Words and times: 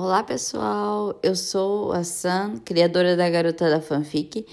Olá 0.00 0.22
pessoal, 0.22 1.18
eu 1.24 1.34
sou 1.34 1.90
a 1.90 2.04
Sam, 2.04 2.58
criadora 2.64 3.16
da 3.16 3.28
Garota 3.28 3.68
da 3.68 3.80
Fanfic, 3.80 4.46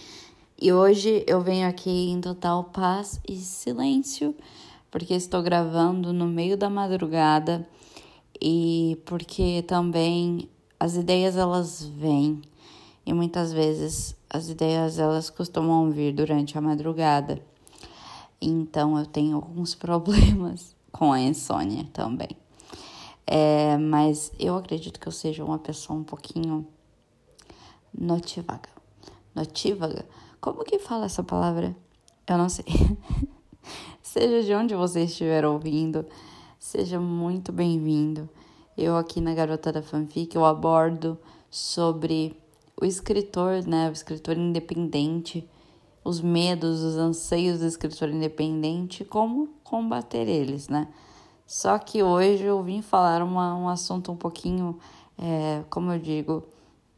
e 0.60 0.74
hoje 0.74 1.24
eu 1.28 1.40
venho 1.40 1.70
aqui 1.70 2.10
em 2.10 2.20
total 2.20 2.64
paz 2.64 3.21
e 3.29 3.36
silêncio, 3.36 4.36
porque 4.89 5.13
estou 5.13 5.44
gravando 5.44 6.12
no 6.12 6.26
meio 6.26 6.58
da 6.58 6.68
madrugada 6.68 7.63
e 8.42 9.00
porque 9.05 9.63
também 9.68 10.50
as 10.79 10.95
ideias 10.95 11.38
elas 11.38 11.84
vêm 11.84 12.41
e 13.05 13.14
muitas 13.14 13.54
vezes 13.54 14.16
as 14.27 14.50
ideias 14.50 14.98
elas 14.98 15.30
costumam 15.30 15.91
vir 15.91 16.12
durante 16.12 16.57
a 16.57 16.62
madrugada. 16.62 17.39
Então 18.41 18.98
eu 18.98 19.05
tenho 19.05 19.36
alguns 19.36 19.75
problemas 19.77 20.75
com 20.91 21.14
a 21.14 21.21
insônia 21.21 21.86
também. 21.93 22.45
É, 23.28 23.78
mas 23.78 24.32
eu 24.39 24.55
acredito 24.55 25.00
que 25.00 25.08
eu 25.08 25.12
seja 25.12 25.44
uma 25.44 25.58
pessoa 25.58 26.00
um 26.00 26.04
pouquinho 26.04 26.68
notívaga. 27.98 28.70
Notívaga? 29.34 30.05
Como 30.40 30.63
que 30.63 30.77
fala 30.80 31.05
essa 31.05 31.23
palavra? 31.23 31.76
Eu 32.27 32.38
não 32.38 32.49
sei. 32.49 32.66
seja 34.02 34.44
de 34.44 34.54
onde 34.54 34.76
você 34.76 35.04
estiver 35.04 35.46
ouvindo, 35.46 36.05
seja 36.59 36.99
muito 36.99 37.52
bem-vindo. 37.52 38.30
Eu 38.77 38.96
aqui 38.98 39.20
na 39.20 39.34
Garota 39.34 39.71
da 39.71 39.82
Fanfic 39.82 40.35
eu 40.35 40.46
abordo 40.46 41.18
sobre 41.49 42.38
o 42.80 42.85
escritor, 42.85 43.66
né, 43.66 43.90
o 43.90 43.94
escritor 43.94 44.38
independente, 44.38 45.49
os 46.04 46.21
medos, 46.21 46.82
os 46.82 46.96
anseios 46.98 47.60
do 47.60 47.66
escritor 47.66 48.10
independente, 48.10 49.04
como 49.04 49.49
combater 49.63 50.27
eles, 50.27 50.68
né? 50.68 50.88
Só 51.45 51.77
que 51.77 52.02
hoje 52.02 52.44
eu 52.44 52.62
vim 52.63 52.81
falar 52.81 53.22
uma, 53.22 53.55
um 53.55 53.70
assunto 53.70 54.12
um 54.12 54.16
pouquinho, 54.16 54.80
é, 55.17 55.63
como 55.70 55.91
eu 55.91 55.99
digo, 55.99 56.44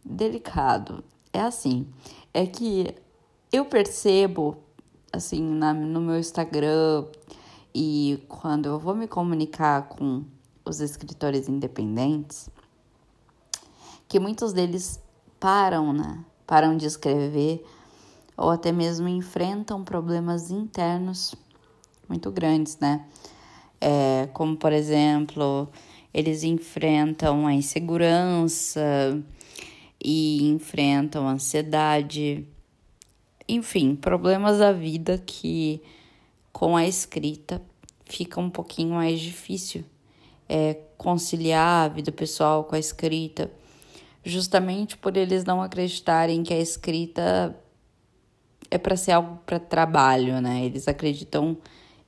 delicado. 0.04 1.04
É 1.34 1.42
assim, 1.42 1.86
é 2.34 2.46
que 2.46 2.96
eu 3.52 3.66
percebo, 3.66 4.58
assim, 5.12 5.42
na, 5.42 5.74
no 5.74 6.00
meu 6.00 6.18
Instagram 6.18 7.06
e 7.76 8.24
quando 8.28 8.68
eu 8.68 8.80
vou 8.80 8.96
me 8.96 9.08
comunicar 9.08 9.90
com 9.90 10.24
os 10.64 10.80
escritores 10.80 11.50
independentes, 11.50 12.50
que 14.08 14.20
muitos 14.20 14.54
deles 14.54 15.00
param, 15.40 15.92
né? 15.92 16.24
Param 16.46 16.78
de 16.78 16.86
escrever 16.86 17.66
ou 18.38 18.50
até 18.50 18.72
mesmo 18.72 19.08
enfrentam 19.08 19.84
problemas 19.84 20.52
internos 20.52 21.36
muito 22.08 22.32
grandes, 22.32 22.78
né? 22.78 23.06
É, 23.80 24.28
como 24.34 24.56
por 24.56 24.74
exemplo, 24.74 25.70
eles 26.14 26.44
enfrentam 26.44 27.46
a 27.46 27.54
insegurança 27.54 29.22
e 30.04 30.50
enfrentam 30.50 31.28
a 31.28 31.32
ansiedade, 31.32 32.46
enfim, 33.48 33.96
problemas 33.96 34.60
da 34.60 34.72
vida 34.72 35.22
que 35.26 35.82
com 36.52 36.76
a 36.76 36.88
escrita 36.88 37.62
fica 38.06 38.40
um 38.40 38.50
pouquinho 38.50 38.96
mais 38.96 39.20
difícil 39.20 39.84
é, 40.48 40.78
conciliar 40.98 41.86
a 41.86 41.88
vida 41.88 42.12
pessoal 42.12 42.64
com 42.64 42.76
a 42.76 42.80
escrita, 42.80 43.52
justamente 44.24 44.98
por 44.98 45.16
eles 45.18 45.44
não 45.44 45.62
acreditarem 45.62 46.44
que 46.44 46.54
a 46.54 46.60
escrita 46.60 47.56
é 48.70 48.78
para 48.78 48.98
ser 48.98 49.12
algo 49.12 49.40
para 49.46 49.60
trabalho, 49.60 50.42
né? 50.42 50.66
Eles 50.66 50.88
acreditam 50.88 51.58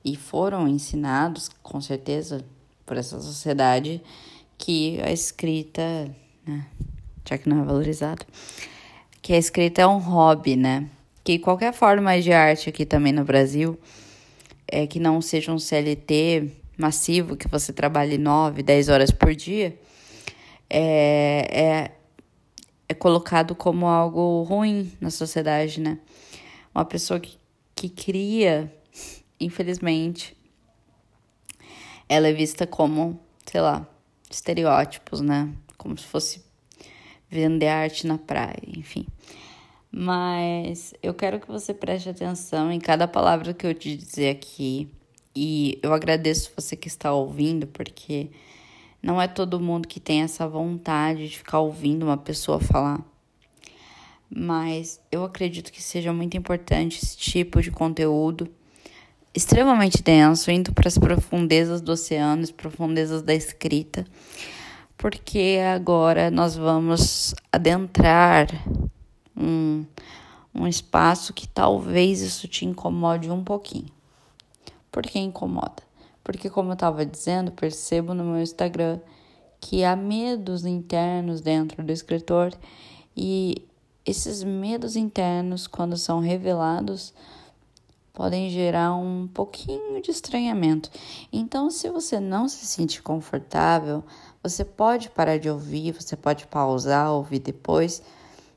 e 0.04 0.16
foram 0.16 0.66
ensinados, 0.66 1.50
com 1.62 1.80
certeza, 1.80 2.44
por 2.86 2.96
essa 2.96 3.20
sociedade, 3.20 4.02
que 4.56 5.00
a 5.02 5.12
escrita, 5.12 5.82
né, 6.46 6.66
já 7.28 7.38
que 7.38 7.48
não 7.48 7.62
é 7.62 7.64
valorizado, 7.64 8.24
que 9.22 9.32
a 9.32 9.38
escrita 9.38 9.82
é 9.82 9.86
um 9.86 9.98
hobby, 9.98 10.56
né? 10.56 10.88
Que 11.22 11.38
qualquer 11.38 11.72
forma 11.72 12.20
de 12.20 12.32
arte 12.32 12.68
aqui 12.68 12.86
também 12.86 13.12
no 13.12 13.24
Brasil, 13.24 13.78
é 14.66 14.86
que 14.86 14.98
não 14.98 15.20
seja 15.20 15.52
um 15.52 15.58
CLT 15.58 16.50
massivo, 16.78 17.36
que 17.36 17.46
você 17.48 17.72
trabalhe 17.72 18.16
9, 18.16 18.62
10 18.62 18.88
horas 18.88 19.10
por 19.10 19.34
dia, 19.34 19.78
é, 20.68 21.46
é, 21.50 21.90
é 22.88 22.94
colocado 22.94 23.54
como 23.54 23.86
algo 23.86 24.42
ruim 24.44 24.90
na 25.00 25.10
sociedade, 25.10 25.80
né? 25.80 25.98
Uma 26.74 26.84
pessoa 26.84 27.20
que, 27.20 27.36
que 27.74 27.88
cria 27.88 28.72
infelizmente, 29.40 30.36
ela 32.08 32.28
é 32.28 32.32
vista 32.32 32.66
como, 32.66 33.18
sei 33.46 33.60
lá, 33.60 33.88
estereótipos, 34.30 35.20
né? 35.20 35.52
Como 35.78 35.96
se 35.96 36.04
fosse 36.04 36.44
vender 37.30 37.68
arte 37.68 38.06
na 38.06 38.18
praia, 38.18 38.60
enfim. 38.66 39.06
Mas 39.90 40.92
eu 41.02 41.14
quero 41.14 41.40
que 41.40 41.48
você 41.48 41.72
preste 41.72 42.08
atenção 42.08 42.70
em 42.70 42.78
cada 42.78 43.08
palavra 43.08 43.54
que 43.54 43.66
eu 43.66 43.74
te 43.74 43.96
dizer 43.96 44.30
aqui. 44.30 44.88
E 45.34 45.78
eu 45.82 45.92
agradeço 45.92 46.52
você 46.56 46.76
que 46.76 46.88
está 46.88 47.12
ouvindo, 47.12 47.66
porque 47.66 48.30
não 49.02 49.20
é 49.20 49.26
todo 49.26 49.60
mundo 49.60 49.88
que 49.88 49.98
tem 49.98 50.22
essa 50.22 50.46
vontade 50.46 51.28
de 51.28 51.38
ficar 51.38 51.60
ouvindo 51.60 52.04
uma 52.04 52.16
pessoa 52.16 52.60
falar. 52.60 53.04
Mas 54.28 55.00
eu 55.10 55.24
acredito 55.24 55.72
que 55.72 55.82
seja 55.82 56.12
muito 56.12 56.36
importante 56.36 56.98
esse 57.02 57.16
tipo 57.16 57.60
de 57.60 57.70
conteúdo 57.70 58.48
extremamente 59.34 60.02
denso, 60.02 60.50
indo 60.50 60.72
para 60.72 60.88
as 60.88 60.98
profundezas 60.98 61.80
do 61.80 61.92
oceano, 61.92 62.42
as 62.42 62.50
profundezas 62.50 63.22
da 63.22 63.34
escrita, 63.34 64.04
porque 64.96 65.58
agora 65.74 66.30
nós 66.30 66.56
vamos 66.56 67.34
adentrar 67.50 68.48
um, 69.36 69.84
um 70.54 70.66
espaço 70.66 71.32
que 71.32 71.46
talvez 71.46 72.20
isso 72.20 72.48
te 72.48 72.64
incomode 72.64 73.30
um 73.30 73.42
pouquinho. 73.42 73.90
Por 74.90 75.04
que 75.04 75.18
incomoda? 75.18 75.82
Porque, 76.22 76.50
como 76.50 76.70
eu 76.70 76.74
estava 76.74 77.06
dizendo, 77.06 77.52
percebo 77.52 78.12
no 78.12 78.24
meu 78.24 78.42
Instagram 78.42 79.00
que 79.60 79.84
há 79.84 79.94
medos 79.94 80.64
internos 80.64 81.40
dentro 81.40 81.82
do 81.82 81.92
escritor 81.92 82.52
e 83.16 83.66
esses 84.04 84.42
medos 84.42 84.96
internos, 84.96 85.66
quando 85.66 85.96
são 85.96 86.20
revelados, 86.20 87.12
podem 88.12 88.50
gerar 88.50 88.94
um 88.94 89.28
pouquinho 89.28 90.00
de 90.02 90.10
estranhamento. 90.10 90.90
Então, 91.32 91.70
se 91.70 91.88
você 91.88 92.18
não 92.18 92.48
se 92.48 92.66
sente 92.66 93.02
confortável, 93.02 94.04
você 94.42 94.64
pode 94.64 95.10
parar 95.10 95.38
de 95.38 95.48
ouvir, 95.48 95.92
você 95.92 96.16
pode 96.16 96.46
pausar, 96.46 97.12
ouvir 97.12 97.38
depois, 97.38 98.02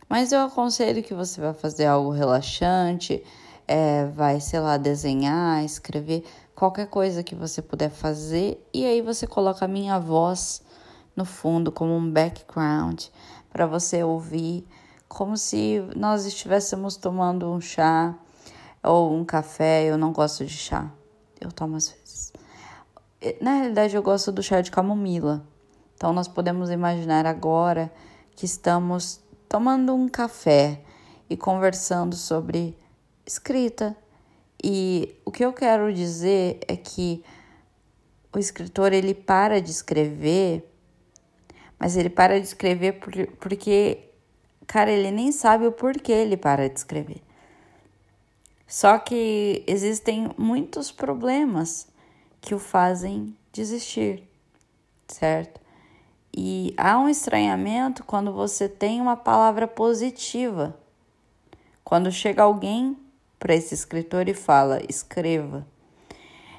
mas 0.09 0.31
eu 0.31 0.41
aconselho 0.41 1.03
que 1.03 1.13
você 1.13 1.41
vá 1.41 1.53
fazer 1.53 1.85
algo 1.85 2.11
relaxante, 2.11 3.23
é, 3.67 4.05
vai, 4.07 4.39
sei 4.39 4.59
lá, 4.59 4.77
desenhar, 4.77 5.63
escrever, 5.63 6.23
qualquer 6.55 6.87
coisa 6.87 7.23
que 7.23 7.35
você 7.35 7.61
puder 7.61 7.89
fazer, 7.89 8.65
e 8.73 8.85
aí 8.85 9.01
você 9.01 9.25
coloca 9.25 9.65
a 9.65 9.67
minha 9.67 9.99
voz 9.99 10.61
no 11.15 11.25
fundo 11.25 11.71
como 11.71 11.95
um 11.95 12.11
background 12.11 13.05
para 13.51 13.65
você 13.65 14.03
ouvir, 14.03 14.65
como 15.07 15.37
se 15.37 15.81
nós 15.95 16.25
estivéssemos 16.25 16.97
tomando 16.97 17.51
um 17.51 17.61
chá 17.61 18.15
ou 18.83 19.13
um 19.13 19.23
café, 19.23 19.85
eu 19.85 19.97
não 19.97 20.11
gosto 20.11 20.45
de 20.45 20.53
chá. 20.53 20.91
Eu 21.39 21.51
tomo 21.51 21.75
às 21.75 21.89
vezes. 21.89 22.33
Na 23.41 23.55
realidade, 23.55 23.95
eu 23.95 24.03
gosto 24.03 24.31
do 24.31 24.44
chá 24.44 24.59
de 24.61 24.69
camomila. 24.69 25.47
Então, 25.95 26.11
nós 26.11 26.27
podemos 26.27 26.69
imaginar 26.69 27.25
agora 27.25 27.91
que 28.35 28.45
estamos 28.45 29.21
tomando 29.47 29.94
um 29.94 30.09
café 30.09 30.81
e 31.29 31.38
conversando 31.38 32.16
sobre 32.16 32.77
escrita. 33.25 33.95
E 34.61 35.15
o 35.25 35.31
que 35.31 35.45
eu 35.45 35.53
quero 35.53 35.94
dizer 35.94 36.59
é 36.67 36.75
que 36.75 37.23
o 38.33 38.39
escritor 38.39 38.91
ele 38.91 39.13
para 39.13 39.61
de 39.61 39.71
escrever, 39.71 40.69
mas 41.79 41.95
ele 41.95 42.09
para 42.09 42.39
de 42.39 42.47
escrever 42.47 43.00
porque, 43.39 44.09
cara, 44.65 44.91
ele 44.91 45.12
nem 45.12 45.31
sabe 45.31 45.68
o 45.68 45.71
porquê 45.71 46.12
ele 46.12 46.35
para 46.35 46.68
de 46.68 46.80
escrever. 46.80 47.21
Só 48.68 48.98
que 48.98 49.63
existem 49.68 50.31
muitos 50.38 50.92
problemas 50.92 51.88
que 52.42 52.56
o 52.56 52.60
fazem 52.60 53.36
desistir, 53.51 54.27
certo? 55.07 55.62
E 56.36 56.74
há 56.77 56.98
um 56.98 57.07
estranhamento 57.07 58.04
quando 58.04 58.33
você 58.33 58.68
tem 58.68 59.00
uma 59.00 59.15
palavra 59.15 59.68
positiva. 59.68 60.75
Quando 61.83 62.12
chega 62.12 62.42
alguém 62.42 62.98
para 63.38 63.54
esse 63.54 63.75
escritor 63.75 64.27
e 64.27 64.33
fala: 64.33 64.81
"Escreva". 64.89 65.68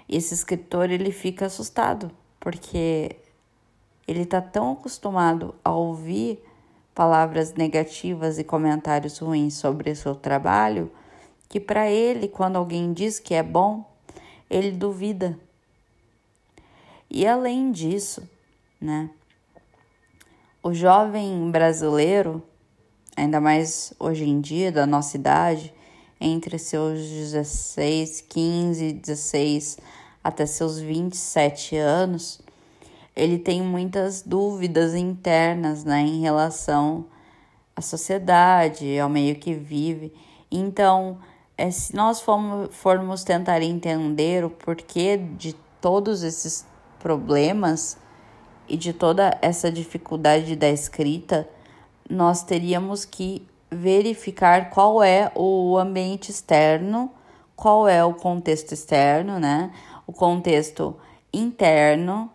Esse 0.08 0.34
escritor 0.34 0.90
ele 0.90 1.10
fica 1.10 1.46
assustado, 1.46 2.10
porque 2.38 3.16
ele 4.06 4.22
está 4.22 4.40
tão 4.40 4.72
acostumado 4.72 5.54
a 5.64 5.72
ouvir 5.72 6.38
palavras 6.94 7.54
negativas 7.54 8.38
e 8.38 8.44
comentários 8.44 9.18
ruins 9.18 9.54
sobre 9.54 9.90
o 9.90 9.96
seu 9.96 10.14
trabalho 10.14 10.90
que 11.54 11.60
para 11.60 11.88
ele, 11.88 12.26
quando 12.26 12.56
alguém 12.56 12.92
diz 12.92 13.20
que 13.20 13.32
é 13.32 13.40
bom, 13.40 13.88
ele 14.50 14.72
duvida. 14.72 15.38
E 17.08 17.24
além 17.24 17.70
disso, 17.70 18.28
né? 18.80 19.08
o 20.60 20.74
jovem 20.74 21.48
brasileiro, 21.52 22.42
ainda 23.16 23.40
mais 23.40 23.94
hoje 24.00 24.28
em 24.28 24.40
dia, 24.40 24.72
da 24.72 24.84
nossa 24.84 25.16
idade, 25.16 25.72
entre 26.20 26.58
seus 26.58 26.98
16, 26.98 28.22
15, 28.22 28.92
16 28.94 29.78
até 30.24 30.46
seus 30.46 30.80
27 30.80 31.76
anos, 31.76 32.40
ele 33.14 33.38
tem 33.38 33.62
muitas 33.62 34.22
dúvidas 34.22 34.92
internas 34.92 35.84
né, 35.84 36.00
em 36.00 36.20
relação 36.20 37.06
à 37.76 37.80
sociedade, 37.80 38.98
ao 38.98 39.08
meio 39.08 39.36
que 39.36 39.54
vive. 39.54 40.12
Então, 40.50 41.20
é, 41.56 41.70
se 41.70 41.94
nós 41.94 42.20
formos, 42.20 42.74
formos 42.74 43.24
tentar 43.24 43.62
entender 43.62 44.44
o 44.44 44.50
porquê 44.50 45.16
de 45.16 45.54
todos 45.80 46.22
esses 46.22 46.66
problemas 46.98 47.96
e 48.68 48.76
de 48.76 48.92
toda 48.92 49.36
essa 49.42 49.70
dificuldade 49.70 50.56
da 50.56 50.68
escrita, 50.68 51.48
nós 52.08 52.42
teríamos 52.42 53.04
que 53.04 53.46
verificar 53.70 54.70
qual 54.70 55.02
é 55.02 55.30
o 55.34 55.76
ambiente 55.78 56.30
externo, 56.30 57.10
qual 57.54 57.88
é 57.88 58.04
o 58.04 58.14
contexto 58.14 58.72
externo, 58.72 59.38
né? 59.38 59.72
O 60.06 60.12
contexto 60.12 60.96
interno 61.32 62.30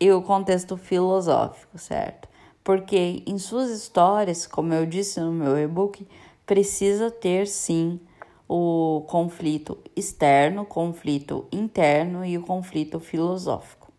e 0.00 0.10
o 0.10 0.22
contexto 0.22 0.76
filosófico, 0.76 1.78
certo? 1.78 2.28
Porque 2.62 3.22
em 3.26 3.38
suas 3.38 3.70
histórias, 3.70 4.46
como 4.46 4.72
eu 4.72 4.86
disse 4.86 5.20
no 5.20 5.32
meu 5.32 5.58
e-book, 5.58 6.06
precisa 6.46 7.10
ter 7.10 7.46
sim 7.46 8.00
o 8.48 9.04
conflito 9.08 9.78
externo, 9.96 10.64
conflito 10.64 11.46
interno 11.50 12.24
e 12.24 12.36
o 12.36 12.42
conflito 12.42 13.00
filosófico, 13.00 13.92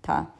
tá? 0.00 0.32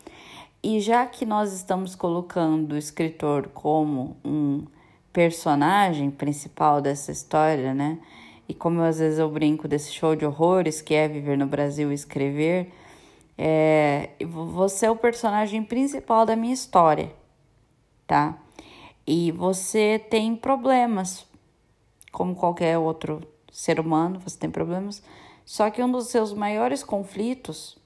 E 0.63 0.81
já 0.81 1.05
que 1.07 1.27
nós 1.27 1.53
estamos 1.53 1.95
colocando 1.95 2.73
o 2.73 2.79
escritor 2.79 3.49
como 3.49 4.17
um 4.25 4.65
personagem 5.13 6.11
principal 6.11 6.81
dessa 6.81 7.11
história, 7.11 7.75
né? 7.75 7.99
E 8.49 8.55
como 8.55 8.81
às 8.83 8.99
vezes 8.99 9.19
eu 9.19 9.31
brinco 9.31 9.67
desse 9.69 9.93
show 9.93 10.17
de 10.17 10.25
horrores 10.25 10.81
que 10.81 10.95
é 10.95 11.09
viver 11.09 11.37
no 11.37 11.47
Brasil 11.47 11.91
e 11.91 11.95
escrever, 11.95 12.73
é, 13.37 14.11
você 14.25 14.87
é 14.87 14.91
o 14.91 14.97
personagem 14.97 15.63
principal 15.63 16.25
da 16.25 16.37
minha 16.37 16.55
história, 16.55 17.13
tá? 18.07 18.39
E 19.07 19.33
você 19.33 19.99
tem 19.99 20.37
problemas, 20.37 21.27
como 22.13 22.35
qualquer 22.35 22.79
outro 22.79 23.21
ser 23.53 23.79
humano, 23.79 24.19
você 24.19 24.39
tem 24.39 24.51
problemas. 24.51 25.03
Só 25.45 25.71
que 25.71 25.83
um 25.83 25.93
dos 25.93 26.09
seus 26.09 26.33
maiores 26.33 26.83
conflitos 26.83 27.79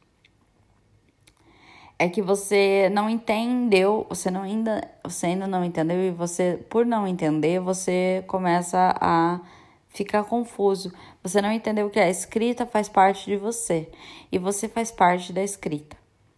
é 1.99 2.09
que 2.09 2.23
você 2.23 2.91
não 2.93 3.11
entendeu, 3.11 4.07
você 4.09 4.31
não 4.31 4.43
ainda, 4.43 4.89
você 5.03 5.27
ainda 5.27 5.47
não 5.47 5.65
entendeu 5.65 5.99
e 6.03 6.11
você, 6.11 6.65
por 6.71 6.87
não 6.87 7.07
entender, 7.07 7.59
você 7.59 8.23
começa 8.27 8.95
a 9.01 9.41
ficar 9.89 10.25
confuso. 10.25 10.93
Você 11.23 11.41
não 11.41 11.51
entendeu 11.51 11.89
que 11.91 11.99
a 11.99 12.09
escrita 12.09 12.67
faz 12.67 12.89
parte 12.89 13.25
de 13.25 13.37
você 13.37 13.89
e 14.31 14.39
você 14.39 14.69
faz 14.69 14.91
parte 14.91 15.33
da 15.33 15.43
escrita, 15.43 15.97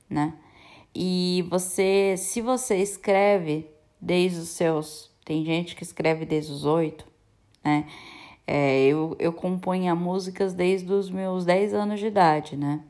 né? 0.09 0.33
E 0.95 1.45
você, 1.51 2.15
se 2.17 2.41
você 2.41 2.77
escreve 2.77 3.69
desde 4.01 4.39
os 4.39 4.49
seus, 4.49 5.11
tem 5.25 5.45
gente 5.45 5.75
que 5.75 5.83
escreve 5.83 6.25
desde 6.25 6.53
os 6.53 6.65
oito, 6.65 7.05
né? 7.63 7.85
É, 8.51 8.81
eu, 8.87 9.15
eu 9.19 9.31
componho 9.31 9.95
músicas 9.95 10.55
desde 10.55 10.91
os 10.91 11.11
meus 11.11 11.45
10 11.45 11.75
anos 11.75 12.01
de 12.01 12.07
idade, 12.07 12.57
né? 12.57 12.81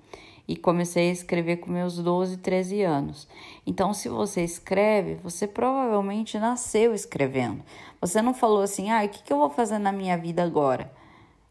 e 0.49 0.56
comecei 0.56 1.10
a 1.10 1.12
escrever 1.12 1.58
com 1.58 1.70
meus 1.70 1.99
12, 1.99 2.38
13 2.38 2.82
anos. 2.82 3.28
Então, 3.66 3.93
se 3.93 4.08
você 4.08 4.43
escreve, 4.43 5.16
você 5.16 5.46
provavelmente 5.46 6.38
nasceu 6.38 6.94
escrevendo. 6.94 7.62
Você 8.00 8.22
não 8.22 8.32
falou 8.32 8.62
assim, 8.62 8.90
ah, 8.90 9.05
o 9.05 9.08
que, 9.10 9.22
que 9.22 9.31
eu 9.31 9.37
vou 9.37 9.50
fazer 9.50 9.78
na 9.78 9.93
minha 9.93 10.16
vida 10.16 10.43
agora? 10.43 10.90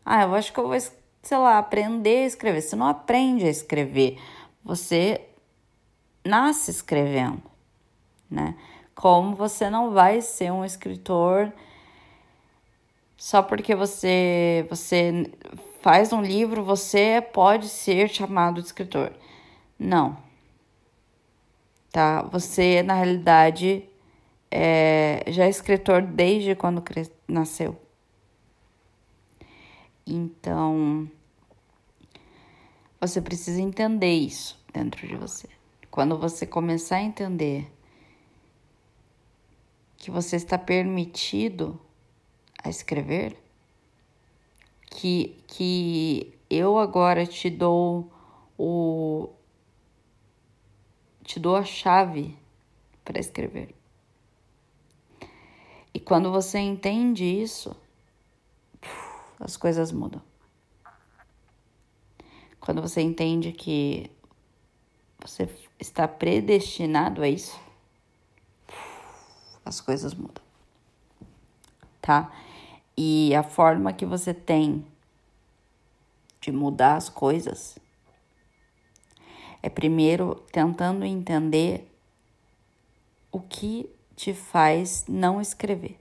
Ah, 0.03 0.23
eu 0.23 0.33
acho 0.33 0.51
que 0.51 0.59
eu 0.59 0.67
vou, 0.67 0.79
sei 0.79 1.37
lá, 1.37 1.59
aprender 1.59 2.23
a 2.23 2.25
escrever. 2.25 2.61
Você 2.61 2.75
não 2.75 2.87
aprende 2.87 3.45
a 3.45 3.49
escrever, 3.49 4.17
você 4.63 5.21
nasce 6.25 6.71
escrevendo, 6.71 7.43
né? 8.27 8.55
Como 8.95 9.35
você 9.35 9.69
não 9.69 9.91
vai 9.91 10.21
ser 10.21 10.51
um 10.51 10.65
escritor 10.65 11.53
só 13.17 13.41
porque 13.41 13.75
você 13.75 14.65
você 14.69 15.31
faz 15.81 16.13
um 16.13 16.21
livro, 16.21 16.63
você 16.63 17.21
pode 17.21 17.67
ser 17.67 18.09
chamado 18.09 18.61
de 18.61 18.67
escritor. 18.67 19.11
Não. 19.79 20.17
Tá? 21.91 22.21
Você, 22.23 22.83
na 22.83 22.93
realidade, 22.93 23.87
é, 24.51 25.23
já 25.27 25.45
é 25.45 25.49
escritor 25.49 26.01
desde 26.01 26.55
quando 26.55 26.83
nasceu. 27.27 27.79
Então, 30.05 31.09
você 32.99 33.21
precisa 33.21 33.61
entender 33.61 34.13
isso 34.13 34.61
dentro 34.73 35.07
de 35.07 35.15
você. 35.15 35.47
Quando 35.89 36.17
você 36.17 36.45
começar 36.45 36.97
a 36.97 37.01
entender 37.01 37.71
que 39.97 40.11
você 40.11 40.35
está 40.35 40.57
permitido 40.57 41.79
a 42.67 42.69
escrever, 42.69 43.35
que, 44.89 45.41
que 45.47 46.37
eu 46.49 46.77
agora 46.77 47.25
te 47.25 47.49
dou 47.49 48.11
o 48.57 49.29
te 51.23 51.39
dou 51.39 51.55
a 51.55 51.63
chave 51.63 52.37
para 53.03 53.19
escrever. 53.19 53.75
E 55.93 55.99
quando 55.99 56.31
você 56.31 56.57
entende 56.59 57.25
isso, 57.25 57.75
as 59.39 59.57
coisas 59.57 59.91
mudam. 59.91 60.21
Quando 62.61 62.81
você 62.81 63.01
entende 63.01 63.51
que 63.51 64.09
você 65.19 65.49
está 65.79 66.07
predestinado 66.07 67.21
a 67.21 67.27
isso, 67.27 67.59
as 69.65 69.81
coisas 69.81 70.13
mudam. 70.13 70.43
Tá? 72.01 72.31
E 72.97 73.35
a 73.35 73.43
forma 73.43 73.93
que 73.93 74.05
você 74.05 74.33
tem 74.33 74.83
de 76.41 76.51
mudar 76.51 76.95
as 76.95 77.09
coisas 77.09 77.77
é 79.61 79.69
primeiro 79.69 80.35
tentando 80.51 81.05
entender 81.05 81.87
o 83.31 83.39
que 83.39 83.89
te 84.15 84.33
faz 84.33 85.05
não 85.07 85.39
escrever. 85.39 85.99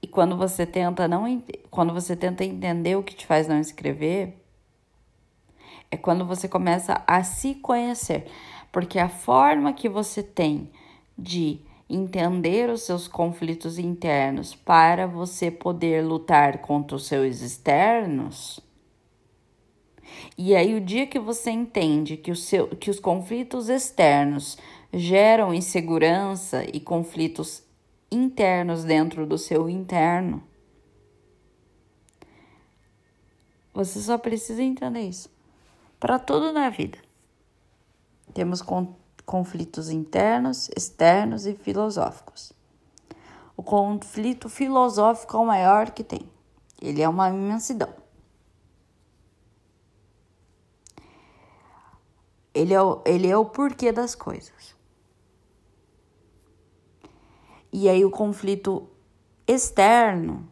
E 0.00 0.06
quando 0.06 0.36
você 0.36 0.66
tenta 0.66 1.06
não 1.06 1.42
quando 1.70 1.92
você 1.92 2.16
tenta 2.16 2.44
entender 2.44 2.96
o 2.96 3.02
que 3.02 3.14
te 3.14 3.26
faz 3.26 3.46
não 3.46 3.60
escrever, 3.60 4.34
é 5.90 5.96
quando 5.96 6.24
você 6.24 6.48
começa 6.48 7.02
a 7.06 7.22
se 7.22 7.54
conhecer, 7.54 8.30
porque 8.72 8.98
a 8.98 9.08
forma 9.08 9.72
que 9.72 9.88
você 9.88 10.22
tem 10.22 10.70
de 11.16 11.60
entender 11.88 12.68
os 12.68 12.82
seus 12.82 13.08
conflitos 13.08 13.78
internos 13.78 14.54
para 14.54 15.06
você 15.06 15.50
poder 15.50 16.04
lutar 16.04 16.58
contra 16.58 16.96
os 16.96 17.06
seus 17.06 17.40
externos. 17.40 18.60
E 20.36 20.54
aí, 20.54 20.74
o 20.74 20.80
dia 20.80 21.06
que 21.06 21.18
você 21.18 21.50
entende 21.50 22.16
que, 22.16 22.30
o 22.30 22.36
seu, 22.36 22.68
que 22.68 22.90
os 22.90 23.00
conflitos 23.00 23.68
externos 23.68 24.58
geram 24.92 25.54
insegurança 25.54 26.64
e 26.72 26.80
conflitos 26.80 27.62
internos 28.10 28.84
dentro 28.84 29.26
do 29.26 29.38
seu 29.38 29.68
interno, 29.68 30.42
você 33.72 34.00
só 34.00 34.18
precisa 34.18 34.62
entender 34.62 35.02
isso. 35.02 35.30
Para 36.00 36.18
tudo 36.18 36.52
na 36.52 36.70
vida. 36.70 36.98
Temos 38.34 38.62
conflitos 39.28 39.90
internos, 39.90 40.70
externos 40.74 41.44
e 41.44 41.54
filosóficos. 41.54 42.50
O 43.54 43.62
conflito 43.62 44.48
filosófico 44.48 45.36
é 45.36 45.40
o 45.40 45.44
maior 45.44 45.90
que 45.90 46.02
tem. 46.02 46.26
Ele 46.80 47.02
é 47.02 47.08
uma 47.08 47.28
imensidão. 47.28 47.92
Ele 52.54 52.72
é 52.72 52.80
o, 52.80 53.02
ele 53.04 53.28
é 53.28 53.36
o 53.36 53.44
porquê 53.44 53.92
das 53.92 54.14
coisas. 54.14 54.74
E 57.70 57.86
aí 57.86 58.06
o 58.06 58.10
conflito 58.10 58.88
externo 59.46 60.48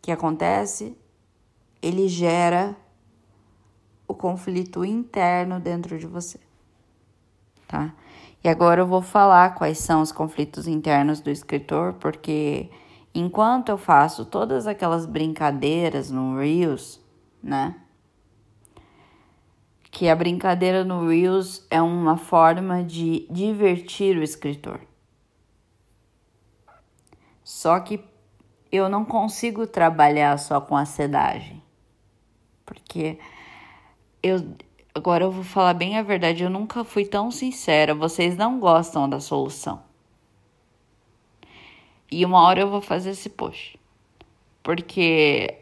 que 0.00 0.10
acontece, 0.10 0.96
ele 1.82 2.08
gera 2.08 2.74
o 4.08 4.14
conflito 4.14 4.82
interno 4.82 5.60
dentro 5.60 5.98
de 5.98 6.06
você 6.06 6.40
tá? 7.72 7.94
E 8.44 8.48
agora 8.48 8.82
eu 8.82 8.86
vou 8.86 9.00
falar 9.00 9.54
quais 9.54 9.78
são 9.78 10.02
os 10.02 10.12
conflitos 10.12 10.68
internos 10.68 11.20
do 11.20 11.30
escritor, 11.30 11.94
porque 11.94 12.68
enquanto 13.14 13.70
eu 13.70 13.78
faço 13.78 14.26
todas 14.26 14.66
aquelas 14.66 15.06
brincadeiras 15.06 16.10
no 16.10 16.36
Reels, 16.36 17.00
né? 17.42 17.74
Que 19.90 20.08
a 20.08 20.14
brincadeira 20.14 20.84
no 20.84 21.08
Reels 21.08 21.66
é 21.70 21.80
uma 21.80 22.18
forma 22.18 22.82
de 22.84 23.26
divertir 23.30 24.18
o 24.18 24.22
escritor, 24.22 24.80
Só 27.42 27.80
que 27.80 28.04
eu 28.70 28.88
não 28.88 29.04
consigo 29.04 29.66
trabalhar 29.66 30.38
só 30.38 30.60
com 30.60 30.76
a 30.76 30.84
sedagem. 30.84 31.62
Porque 32.64 33.18
eu 34.22 34.56
agora 34.94 35.24
eu 35.24 35.30
vou 35.30 35.44
falar 35.44 35.74
bem 35.74 35.98
a 35.98 36.02
verdade, 36.02 36.42
eu 36.42 36.50
nunca 36.50 36.84
fui 36.84 37.04
tão 37.04 37.30
sincera. 37.30 37.94
Vocês 37.94 38.36
não 38.36 38.58
gostam 38.58 39.08
da 39.08 39.20
solução. 39.20 39.82
E 42.10 42.24
uma 42.24 42.42
hora 42.42 42.60
eu 42.60 42.70
vou 42.70 42.80
fazer 42.80 43.10
esse 43.10 43.30
post. 43.30 43.78
Porque 44.62 45.58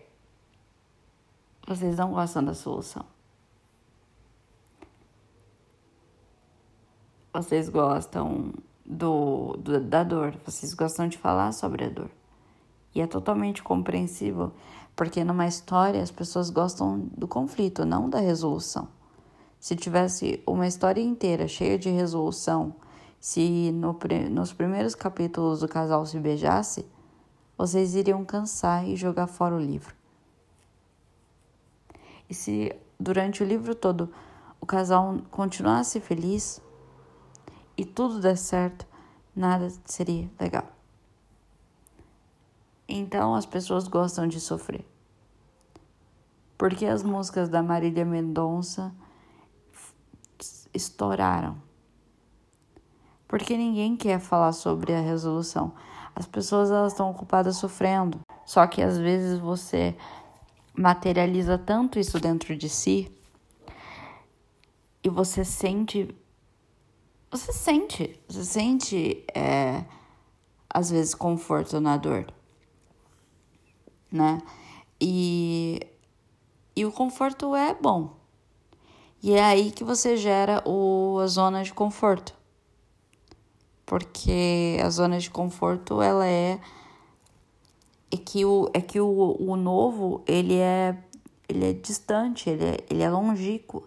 vocês 1.66 1.96
não 1.96 2.12
gostam 2.12 2.44
da 2.44 2.54
solução. 2.54 3.04
Vocês 7.32 7.68
gostam 7.68 8.52
do, 8.84 9.56
do, 9.56 9.80
da 9.80 10.02
dor, 10.02 10.34
vocês 10.44 10.74
gostam 10.74 11.06
de 11.06 11.16
falar 11.16 11.52
sobre 11.52 11.84
a 11.84 11.88
dor. 11.88 12.10
E 12.92 13.00
é 13.00 13.06
totalmente 13.06 13.62
compreensível, 13.62 14.52
porque 14.96 15.22
numa 15.22 15.46
história 15.46 16.02
as 16.02 16.10
pessoas 16.10 16.50
gostam 16.50 16.98
do 17.16 17.28
conflito, 17.28 17.84
não 17.84 18.10
da 18.10 18.18
resolução. 18.18 18.88
Se 19.60 19.76
tivesse 19.76 20.42
uma 20.46 20.66
história 20.66 21.02
inteira 21.02 21.46
cheia 21.46 21.78
de 21.78 21.90
resolução, 21.90 22.74
se 23.20 23.70
no, 23.72 23.96
nos 24.30 24.54
primeiros 24.54 24.94
capítulos 24.94 25.62
o 25.62 25.68
casal 25.68 26.06
se 26.06 26.18
beijasse, 26.18 26.86
vocês 27.58 27.94
iriam 27.94 28.24
cansar 28.24 28.88
e 28.88 28.96
jogar 28.96 29.26
fora 29.26 29.54
o 29.54 29.60
livro. 29.60 29.94
E 32.26 32.32
se 32.32 32.74
durante 32.98 33.42
o 33.42 33.46
livro 33.46 33.74
todo 33.74 34.10
o 34.58 34.64
casal 34.64 35.18
continuasse 35.30 36.00
feliz 36.00 36.62
e 37.76 37.84
tudo 37.84 38.18
der 38.18 38.38
certo, 38.38 38.86
nada 39.36 39.68
seria 39.84 40.30
legal. 40.40 40.66
Então 42.88 43.34
as 43.34 43.44
pessoas 43.44 43.86
gostam 43.86 44.26
de 44.26 44.40
sofrer. 44.40 44.86
Porque 46.56 46.86
as 46.86 47.02
músicas 47.02 47.50
da 47.50 47.62
Marília 47.62 48.06
Mendonça 48.06 48.90
estouraram. 50.72 51.56
Porque 53.26 53.56
ninguém 53.56 53.96
quer 53.96 54.18
falar 54.18 54.52
sobre 54.52 54.92
a 54.92 55.00
resolução. 55.00 55.72
As 56.14 56.26
pessoas 56.26 56.70
elas 56.70 56.92
estão 56.92 57.10
ocupadas 57.10 57.56
sofrendo. 57.56 58.20
Só 58.44 58.66
que 58.66 58.82
às 58.82 58.98
vezes 58.98 59.38
você 59.38 59.96
materializa 60.74 61.56
tanto 61.56 61.98
isso 61.98 62.18
dentro 62.18 62.56
de 62.56 62.68
si 62.68 63.10
e 65.02 65.08
você 65.08 65.44
sente 65.44 66.14
você 67.30 67.52
sente 67.52 68.18
você 68.28 68.44
sente 68.44 69.24
é, 69.34 69.84
às 70.68 70.90
vezes 70.90 71.14
conforto 71.14 71.80
na 71.80 71.96
dor 71.96 72.26
né? 74.10 74.42
E, 75.00 75.80
e 76.74 76.84
o 76.84 76.92
conforto 76.92 77.54
é 77.54 77.74
bom. 77.74 78.19
E 79.22 79.32
é 79.32 79.44
aí 79.44 79.70
que 79.70 79.84
você 79.84 80.16
gera 80.16 80.62
o, 80.66 81.18
a 81.22 81.26
zona 81.26 81.62
de 81.62 81.72
conforto. 81.72 82.34
Porque 83.84 84.78
a 84.82 84.88
zona 84.88 85.18
de 85.18 85.30
conforto, 85.30 86.00
ela 86.00 86.26
é 86.26 86.58
é 88.12 88.16
que 88.16 88.44
o, 88.44 88.68
é 88.74 88.80
que 88.80 89.00
o, 89.00 89.36
o 89.38 89.56
novo, 89.56 90.22
ele 90.26 90.56
é 90.56 90.96
ele 91.48 91.70
é 91.70 91.72
distante, 91.72 92.48
ele 92.48 92.64
é, 92.64 92.76
ele 92.88 93.02
é 93.02 93.10
longínquo. 93.10 93.84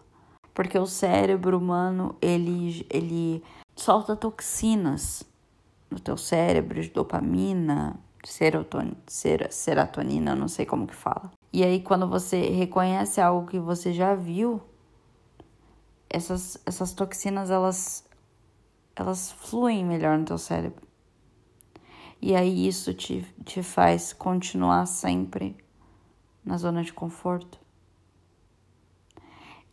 Porque 0.54 0.78
o 0.78 0.86
cérebro 0.86 1.58
humano, 1.58 2.16
ele, 2.22 2.86
ele 2.90 3.44
solta 3.75 4.16
toxinas 4.16 5.24
no 5.90 6.00
teu 6.00 6.18
cérebro 6.18 6.82
de 6.82 6.90
dopamina, 6.90 7.98
serotonina, 8.24 8.98
serotonina, 9.50 10.36
não 10.36 10.48
sei 10.48 10.66
como 10.66 10.86
que 10.86 10.96
fala. 10.96 11.32
E 11.52 11.63
aí 11.63 11.80
quando 11.82 12.08
você 12.08 12.50
reconhece 12.50 13.22
algo 13.22 13.48
que 13.48 13.60
você 13.60 13.94
já 13.94 14.13
viu, 14.13 14.62
essas, 16.13 16.58
essas 16.65 16.93
toxinas 16.93 17.50
elas 17.50 18.05
elas 18.96 19.32
fluem 19.32 19.84
melhor 19.84 20.20
no 20.20 20.25
teu 20.25 20.38
cérebro. 20.38 20.88
E 22.22 22.36
aí 22.36 22.67
isso 22.67 22.93
te, 22.93 23.25
te 23.43 23.63
faz 23.63 24.13
continuar 24.13 24.86
sempre 24.86 25.58
na 26.46 26.58
zona 26.58 26.84
de 26.84 26.93
conforto. 26.93 27.60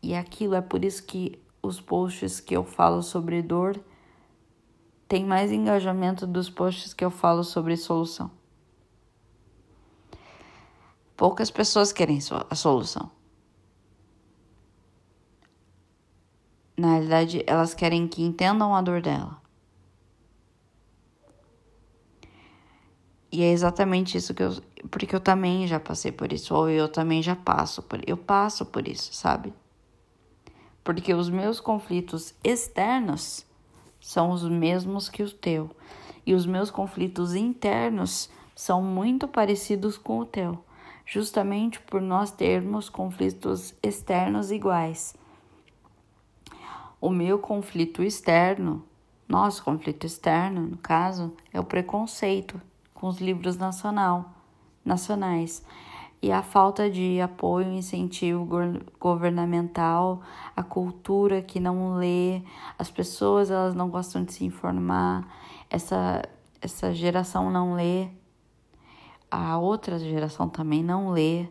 E 0.02 0.14
aquilo 0.14 0.54
é 0.54 0.62
por 0.62 0.82
isso 0.82 1.02
que 1.04 1.40
os 1.62 1.80
posts 1.80 2.40
que 2.40 2.56
eu 2.56 2.64
falo 2.64 3.02
sobre 3.02 3.42
dor 3.42 3.78
tem 5.06 5.24
mais 5.24 5.52
engajamento 5.52 6.26
dos 6.26 6.48
posts 6.48 6.94
que 6.94 7.04
eu 7.04 7.10
falo 7.10 7.44
sobre 7.44 7.76
solução. 7.76 8.30
Poucas 11.14 11.50
pessoas 11.50 11.92
querem 11.92 12.18
a 12.48 12.54
solução. 12.54 13.10
Na 16.80 16.92
realidade, 16.92 17.44
elas 17.46 17.74
querem 17.74 18.08
que 18.08 18.22
entendam 18.22 18.74
a 18.74 18.80
dor 18.80 19.02
dela. 19.02 19.36
E 23.30 23.42
é 23.42 23.52
exatamente 23.52 24.16
isso 24.16 24.32
que 24.32 24.42
eu. 24.42 24.56
Porque 24.90 25.14
eu 25.14 25.20
também 25.20 25.66
já 25.66 25.78
passei 25.78 26.10
por 26.10 26.32
isso, 26.32 26.54
ou 26.54 26.70
eu 26.70 26.88
também 26.88 27.22
já 27.22 27.36
passo 27.36 27.82
por 27.82 28.00
Eu 28.08 28.16
passo 28.16 28.64
por 28.64 28.88
isso, 28.88 29.12
sabe? 29.12 29.52
Porque 30.82 31.12
os 31.12 31.28
meus 31.28 31.60
conflitos 31.60 32.32
externos 32.42 33.44
são 34.00 34.30
os 34.30 34.42
mesmos 34.48 35.10
que 35.10 35.22
o 35.22 35.30
teu. 35.30 35.70
E 36.24 36.32
os 36.32 36.46
meus 36.46 36.70
conflitos 36.70 37.34
internos 37.34 38.30
são 38.56 38.82
muito 38.82 39.28
parecidos 39.28 39.98
com 39.98 40.20
o 40.20 40.24
teu 40.24 40.64
justamente 41.04 41.80
por 41.80 42.00
nós 42.00 42.30
termos 42.30 42.88
conflitos 42.88 43.74
externos 43.82 44.52
iguais. 44.52 45.19
O 47.00 47.08
meu 47.08 47.38
conflito 47.38 48.02
externo, 48.02 48.84
nosso 49.26 49.64
conflito 49.64 50.06
externo, 50.06 50.62
no 50.62 50.76
caso, 50.76 51.32
é 51.52 51.58
o 51.58 51.64
preconceito 51.64 52.60
com 52.92 53.06
os 53.06 53.20
livros 53.20 53.56
nacional, 53.56 54.30
nacionais 54.84 55.64
e 56.22 56.30
a 56.30 56.42
falta 56.42 56.90
de 56.90 57.20
apoio 57.20 57.72
incentivo 57.72 58.46
governamental, 58.98 60.20
a 60.54 60.62
cultura 60.62 61.40
que 61.40 61.58
não 61.58 61.94
lê, 61.94 62.42
as 62.78 62.90
pessoas 62.90 63.50
elas 63.50 63.74
não 63.74 63.88
gostam 63.88 64.22
de 64.22 64.34
se 64.34 64.44
informar, 64.44 65.26
essa, 65.70 66.22
essa 66.60 66.92
geração 66.92 67.50
não 67.50 67.74
lê, 67.74 68.08
a 69.30 69.56
outra 69.58 69.98
geração 69.98 70.48
também 70.48 70.82
não 70.82 71.10
lê. 71.10 71.48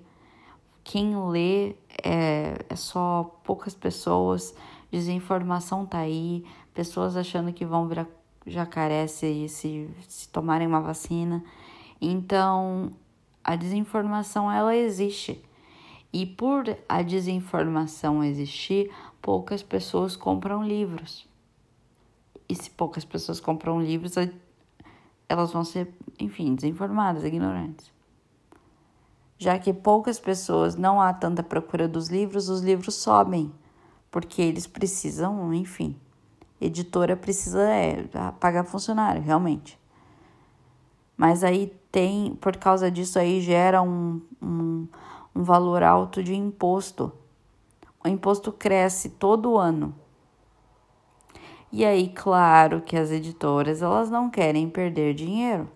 Quem 0.83 1.15
lê 1.29 1.75
é, 2.03 2.65
é 2.67 2.75
só 2.75 3.39
poucas 3.43 3.73
pessoas, 3.73 4.53
desinformação 4.91 5.85
tá 5.85 5.99
aí, 5.99 6.43
pessoas 6.73 7.15
achando 7.15 7.53
que 7.53 7.65
vão 7.65 7.87
virar 7.87 8.07
jacaré 8.45 9.07
se, 9.07 9.47
se, 9.47 9.89
se 10.07 10.29
tomarem 10.29 10.67
uma 10.67 10.81
vacina. 10.81 11.43
Então, 12.01 12.91
a 13.43 13.55
desinformação 13.55 14.51
ela 14.51 14.75
existe. 14.75 15.43
E 16.11 16.25
por 16.25 16.65
a 16.87 17.01
desinformação 17.01 18.23
existir, 18.23 18.91
poucas 19.21 19.61
pessoas 19.61 20.15
compram 20.15 20.63
livros. 20.63 21.27
E 22.47 22.55
se 22.55 22.69
poucas 22.71 23.05
pessoas 23.05 23.39
compram 23.39 23.79
livros, 23.79 24.15
elas 25.27 25.51
vão 25.51 25.63
ser, 25.63 25.93
enfim, 26.19 26.55
desinformadas, 26.55 27.23
ignorantes. 27.23 27.91
Já 29.37 29.57
que 29.59 29.71
poucas 29.71 30.19
pessoas 30.19 30.75
não 30.75 30.99
há 30.99 31.13
tanta 31.13 31.43
procura 31.43 31.87
dos 31.87 32.09
livros, 32.09 32.49
os 32.49 32.61
livros 32.61 32.95
sobem, 32.95 33.53
porque 34.11 34.41
eles 34.41 34.67
precisam, 34.67 35.53
enfim. 35.53 35.95
Editora 36.59 37.15
precisa 37.15 37.61
é, 37.63 38.03
pagar 38.39 38.63
funcionário, 38.63 39.21
realmente. 39.21 39.79
Mas 41.15 41.43
aí 41.43 41.73
tem, 41.91 42.35
por 42.35 42.57
causa 42.57 42.89
disso 42.89 43.19
aí, 43.19 43.41
gera 43.41 43.81
um, 43.81 44.21
um, 44.41 44.87
um 45.35 45.43
valor 45.43 45.83
alto 45.83 46.23
de 46.23 46.35
imposto. 46.35 47.11
O 48.03 48.07
imposto 48.07 48.51
cresce 48.51 49.09
todo 49.09 49.57
ano. 49.57 49.93
E 51.71 51.85
aí, 51.85 52.09
claro 52.09 52.81
que 52.81 52.97
as 52.97 53.11
editoras 53.11 53.81
elas 53.81 54.09
não 54.09 54.29
querem 54.29 54.69
perder 54.69 55.13
dinheiro. 55.13 55.69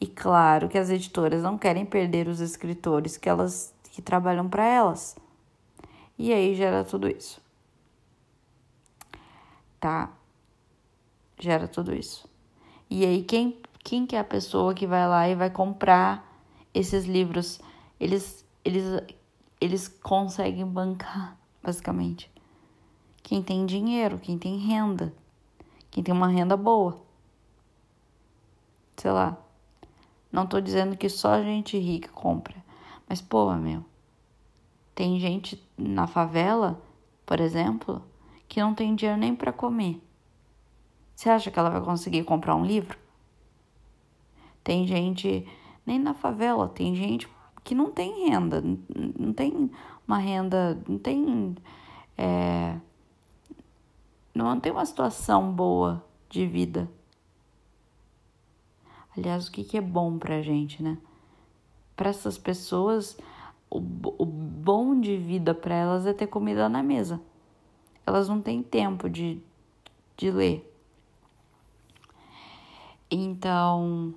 E 0.00 0.06
claro 0.06 0.68
que 0.68 0.76
as 0.76 0.90
editoras 0.90 1.42
não 1.42 1.56
querem 1.56 1.86
perder 1.86 2.28
os 2.28 2.40
escritores 2.40 3.16
que 3.16 3.28
elas 3.28 3.74
que 3.92 4.02
trabalham 4.02 4.46
para 4.48 4.64
elas. 4.64 5.16
E 6.18 6.32
aí 6.32 6.54
gera 6.54 6.84
tudo 6.84 7.08
isso. 7.08 7.40
Tá? 9.80 10.12
Gera 11.38 11.68
tudo 11.68 11.94
isso. 11.94 12.28
E 12.88 13.04
aí 13.04 13.22
quem 13.22 13.60
quem 13.84 14.06
que 14.06 14.16
é 14.16 14.18
a 14.18 14.24
pessoa 14.24 14.74
que 14.74 14.86
vai 14.86 15.06
lá 15.08 15.28
e 15.28 15.34
vai 15.34 15.50
comprar 15.50 16.26
esses 16.74 17.04
livros? 17.04 17.60
Eles 18.00 18.44
eles 18.64 18.84
eles 19.60 19.88
conseguem 19.88 20.66
bancar, 20.66 21.36
basicamente 21.62 22.30
quem 23.26 23.42
tem 23.42 23.66
dinheiro, 23.66 24.20
quem 24.20 24.38
tem 24.38 24.56
renda, 24.56 25.12
quem 25.90 26.00
tem 26.00 26.14
uma 26.14 26.28
renda 26.28 26.56
boa. 26.56 27.02
Sei 28.96 29.10
lá, 29.10 29.36
Não 30.30 30.46
tô 30.46 30.60
dizendo 30.60 30.96
que 30.96 31.08
só 31.08 31.42
gente 31.42 31.76
rica 31.76 32.08
compra. 32.10 32.54
Mas, 33.08 33.20
pô, 33.20 33.52
meu, 33.54 33.84
tem 34.96 35.20
gente 35.20 35.62
na 35.76 36.06
favela, 36.06 36.82
por 37.26 37.38
exemplo, 37.38 38.02
que 38.48 38.62
não 38.62 38.74
tem 38.74 38.94
dinheiro 38.94 39.20
nem 39.20 39.36
para 39.36 39.52
comer. 39.52 40.02
Você 41.14 41.28
acha 41.28 41.50
que 41.50 41.58
ela 41.58 41.68
vai 41.68 41.82
conseguir 41.82 42.24
comprar 42.24 42.56
um 42.56 42.64
livro? 42.64 42.98
Tem 44.64 44.86
gente, 44.86 45.46
nem 45.84 45.98
na 45.98 46.14
favela, 46.14 46.66
tem 46.66 46.94
gente 46.94 47.28
que 47.62 47.74
não 47.74 47.90
tem 47.90 48.30
renda, 48.30 48.62
não 49.18 49.34
tem 49.34 49.70
uma 50.08 50.16
renda, 50.16 50.82
não 50.88 50.98
tem. 50.98 51.54
É, 52.16 52.78
não 54.34 54.58
tem 54.58 54.72
uma 54.72 54.86
situação 54.86 55.52
boa 55.52 56.02
de 56.30 56.46
vida. 56.46 56.90
Aliás, 59.14 59.46
o 59.46 59.52
que, 59.52 59.62
que 59.62 59.76
é 59.76 59.80
bom 59.82 60.18
pra 60.18 60.40
gente, 60.40 60.82
né? 60.82 60.96
Para 61.94 62.08
essas 62.08 62.38
pessoas, 62.38 63.18
o, 63.70 63.78
o 64.18 64.24
bom 64.24 64.98
de 65.00 65.16
vida 65.16 65.54
para 65.54 65.74
elas 65.74 66.06
é 66.06 66.12
ter 66.12 66.26
comida 66.26 66.68
na 66.68 66.82
mesa. 66.82 67.20
Elas 68.06 68.28
não 68.28 68.40
têm 68.40 68.62
tempo 68.62 69.10
de, 69.10 69.40
de 70.16 70.30
ler. 70.30 70.72
Então, 73.10 74.14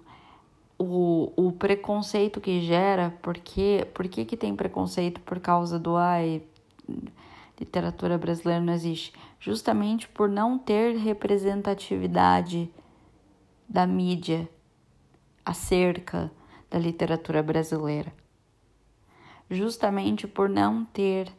o, 0.77 1.32
o 1.36 1.51
preconceito 1.51 2.39
que 2.39 2.62
gera, 2.62 3.15
porque, 3.22 3.88
por 3.94 4.08
que, 4.08 4.25
que 4.25 4.38
tem 4.38 4.56
preconceito 4.56 5.20
por 5.22 5.39
causa 5.39 5.77
do 5.77 5.96
ai, 5.96 6.41
literatura 7.60 8.18
brasileira 8.18 8.63
não 8.63 8.74
existe? 8.74 9.13
Justamente 9.39 10.08
por 10.08 10.29
não 10.29 10.58
ter 10.58 10.96
representatividade 10.96 12.72
da 13.68 13.86
mídia 13.86 14.50
acerca 15.46 16.32
da 16.70 16.79
literatura 16.79 17.41
brasileira. 17.44 18.13
Justamente 19.50 20.27
por 20.27 20.48
não 20.48 20.86
ter 20.86 21.32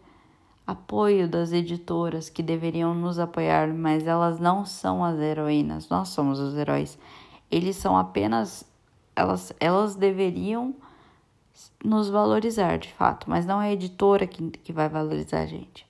apoio 0.67 1.29
das 1.29 1.53
editoras 1.53 2.29
que 2.29 2.43
deveriam 2.43 2.95
nos 2.95 3.19
apoiar, 3.19 3.69
mas 3.69 4.07
elas 4.07 4.39
não 4.39 4.65
são 4.65 5.05
as 5.05 5.19
heroínas, 5.19 5.89
nós 5.89 6.09
somos 6.09 6.39
os 6.39 6.57
heróis 6.57 6.99
eles 7.51 7.77
são 7.77 7.97
apenas 7.97 8.65
elas 9.17 9.53
elas 9.59 9.97
deveriam 9.97 10.75
nos 11.85 12.09
valorizar 12.09 12.79
de 12.79 12.93
fato, 12.95 13.29
mas 13.29 13.45
não 13.45 13.61
é 13.61 13.69
a 13.69 13.73
editora 13.73 14.27
que, 14.27 14.51
que 14.51 14.73
vai 14.73 14.89
valorizar 14.89 15.41
a 15.41 15.47
gente. 15.47 15.87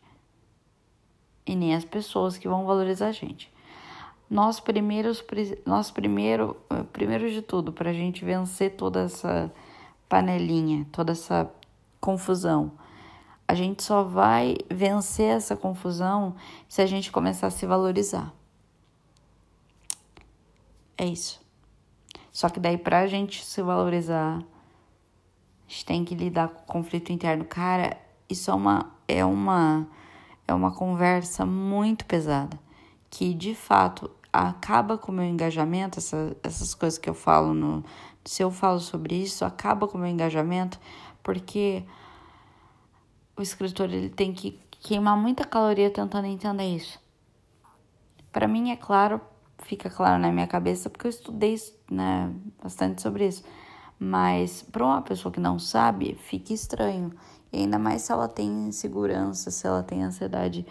E 1.47 1.55
nem 1.55 1.75
as 1.75 1.85
pessoas 1.85 2.39
que 2.39 2.49
vão 2.49 2.65
valorizar 2.65 3.09
a 3.09 3.12
gente. 3.12 3.53
Nós 4.29 4.59
primeiros, 4.59 5.23
nós 5.67 5.91
primeiro, 5.91 6.57
primeiro 6.93 7.31
de 7.31 7.43
tudo, 7.43 7.73
para 7.73 7.91
a 7.91 7.93
gente 7.93 8.25
vencer 8.25 8.77
toda 8.77 9.03
essa 9.03 9.53
panelinha, 10.09 10.87
toda 10.91 11.12
essa 11.12 11.50
confusão, 12.00 12.73
a 13.47 13.54
gente 13.54 13.83
só 13.83 14.02
vai 14.02 14.57
vencer 14.71 15.37
essa 15.37 15.57
confusão 15.57 16.37
se 16.69 16.80
a 16.80 16.87
gente 16.87 17.11
começar 17.11 17.49
a 17.49 17.50
se 17.50 17.66
valorizar. 17.66 18.33
É 20.97 21.04
isso. 21.04 21.40
Só 22.30 22.49
que 22.49 22.61
daí 22.61 22.78
pra 22.78 23.07
gente 23.07 23.45
se 23.45 23.61
valorizar, 23.61 24.38
a 24.38 24.42
gente 25.69 25.85
tem 25.85 26.04
que 26.04 26.14
lidar 26.14 26.49
com 26.49 26.62
o 26.62 26.66
conflito 26.66 27.11
interno. 27.12 27.45
Cara, 27.45 27.97
isso 28.28 28.50
é 28.50 28.54
uma 28.54 28.92
é 29.09 29.25
uma 29.25 29.87
é 30.47 30.54
uma 30.54 30.71
conversa 30.71 31.45
muito 31.45 32.04
pesada, 32.04 32.59
que 33.09 33.35
de 33.35 33.54
fato 33.54 34.11
acaba 34.33 34.97
com 34.97 35.11
o 35.11 35.14
meu 35.14 35.25
engajamento, 35.25 35.99
essa, 35.99 36.37
essas 36.42 36.75
coisas 36.75 36.99
que 36.99 37.11
eu 37.11 37.14
falo 37.14 37.52
no 37.52 37.85
se 38.25 38.42
eu 38.42 38.50
falo 38.50 38.78
sobre 38.78 39.14
isso, 39.14 39.45
acaba 39.45 39.88
com 39.88 39.97
o 39.97 40.00
meu 40.00 40.11
engajamento, 40.11 40.79
porque 41.31 41.85
o 43.37 43.43
escritor 43.43 43.88
ele 43.88 44.11
tem 44.11 44.33
que 44.33 44.59
queimar 44.83 45.16
muita 45.16 45.45
caloria 45.45 45.88
tentando 45.88 46.27
entender 46.27 46.75
isso. 46.75 46.99
Para 48.33 48.49
mim 48.49 48.71
é 48.71 48.77
claro 48.77 49.21
fica 49.62 49.88
claro 49.88 50.21
na 50.21 50.33
minha 50.33 50.49
cabeça 50.49 50.90
porque 50.90 51.07
eu 51.07 51.11
estudei 51.11 51.57
né, 51.88 52.35
bastante 52.61 53.01
sobre 53.01 53.29
isso. 53.29 53.45
Mas 53.97 54.62
para 54.62 54.85
uma 54.85 55.03
pessoa 55.03 55.31
que 55.31 55.38
não 55.38 55.57
sabe, 55.57 56.16
fica 56.16 56.53
estranho. 56.53 57.12
E 57.53 57.59
ainda 57.59 57.79
mais 57.79 58.03
se 58.03 58.11
ela 58.11 58.27
tem 58.27 58.49
insegurança, 58.66 59.53
se 59.53 59.64
ela 59.66 59.85
tem 59.85 60.03
ansiedade, 60.03 60.66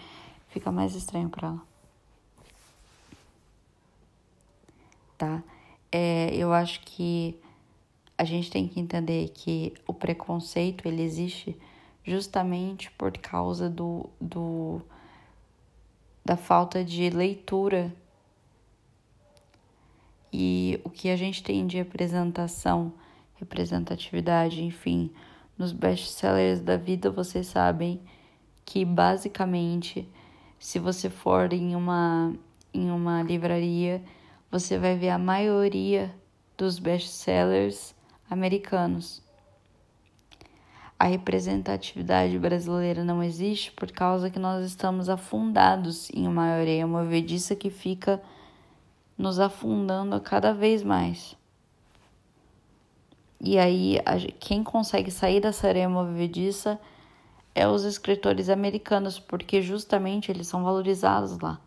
fica 0.49 0.71
mais 0.71 0.93
estranho 0.93 1.29
para 1.29 1.47
ela. 1.47 1.61
Tá? 5.17 5.41
É, 5.89 6.35
eu 6.35 6.51
acho 6.51 6.81
que 6.81 7.39
a 8.19 8.25
gente 8.25 8.51
tem 8.51 8.67
que 8.67 8.81
entender 8.81 9.29
que 9.29 9.73
o 9.87 9.93
preconceito 9.93 10.85
ele 10.85 11.01
existe 11.01 11.57
justamente 12.03 12.91
por 12.91 13.17
causa 13.17 13.69
do, 13.69 14.09
do 14.19 14.81
da 16.25 16.35
falta 16.35 16.83
de 16.83 17.09
leitura. 17.09 17.95
E 20.33 20.81
o 20.83 20.89
que 20.89 21.09
a 21.09 21.15
gente 21.15 21.41
tem 21.41 21.65
de 21.65 21.77
representação, 21.77 22.91
representatividade, 23.35 24.65
enfim, 24.65 25.09
nos 25.57 25.71
best-sellers 25.71 26.59
da 26.59 26.75
vida, 26.75 27.09
vocês 27.09 27.47
sabem 27.47 28.01
que 28.65 28.83
basicamente, 28.83 30.05
se 30.59 30.77
você 30.77 31.09
for 31.09 31.53
em 31.53 31.73
uma 31.73 32.35
em 32.73 32.91
uma 32.91 33.23
livraria, 33.23 34.03
você 34.51 34.77
vai 34.77 34.97
ver 34.97 35.09
a 35.09 35.17
maioria 35.17 36.13
dos 36.57 36.79
best-sellers 36.79 37.97
americanos. 38.29 39.21
A 40.97 41.05
representatividade 41.05 42.37
brasileira 42.37 43.03
não 43.03 43.23
existe 43.23 43.71
por 43.71 43.89
causa 43.91 44.29
que 44.29 44.37
nós 44.37 44.65
estamos 44.65 45.07
afundados 45.07 46.09
em 46.11 46.27
uma 46.27 46.43
areia 46.43 46.85
movediça 46.85 47.55
que 47.55 47.69
fica 47.69 48.21
nos 49.17 49.39
afundando 49.39 50.19
cada 50.19 50.53
vez 50.53 50.83
mais. 50.83 51.37
E 53.41 53.57
aí, 53.57 53.97
quem 54.39 54.63
consegue 54.63 55.09
sair 55.09 55.39
dessa 55.39 55.69
areia 55.69 55.87
movediça 55.87 56.79
é 57.55 57.65
os 57.65 57.83
escritores 57.83 58.49
americanos, 58.49 59.17
porque 59.17 59.61
justamente 59.61 60.29
eles 60.29 60.47
são 60.47 60.63
valorizados 60.63 61.39
lá. 61.39 61.59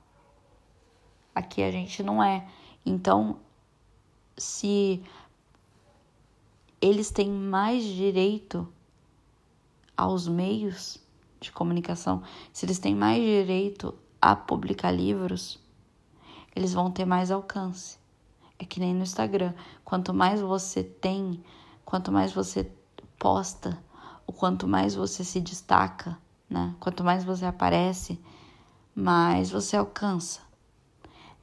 Aqui 1.35 1.63
a 1.63 1.71
gente 1.71 2.03
não 2.03 2.23
é. 2.23 2.47
Então, 2.85 3.39
se 4.37 5.03
eles 6.83 7.13
têm 7.13 7.31
mais 7.31 7.85
direito 7.85 8.67
aos 9.97 10.27
meios 10.27 10.99
de 11.41 11.53
comunicação, 11.53 12.23
se 12.53 12.67
eles 12.67 12.81
têm 12.81 12.93
mais 12.93 13.23
direito 13.23 13.95
a 14.21 14.35
publicar 14.35 14.91
livros, 14.91 15.61
eles 16.55 16.73
vão 16.75 16.91
ter 16.91 17.05
mais 17.05 17.31
alcance. 17.31 17.99
É 18.59 18.65
que 18.65 18.81
nem 18.81 18.95
no 18.95 19.03
Instagram. 19.03 19.55
Quanto 19.85 20.13
mais 20.13 20.41
você 20.41 20.83
tem, 20.83 21.43
quanto 21.85 22.11
mais 22.11 22.33
você 22.33 22.71
posta, 23.19 23.79
o 24.27 24.33
quanto 24.33 24.67
mais 24.67 24.95
você 24.95 25.25
se 25.25 25.41
destaca, 25.41 26.19
né? 26.51 26.75
Quanto 26.81 27.05
mais 27.05 27.25
você 27.25 27.45
aparece, 27.45 28.21
mais 28.95 29.51
você 29.51 29.77
alcança. 29.77 30.41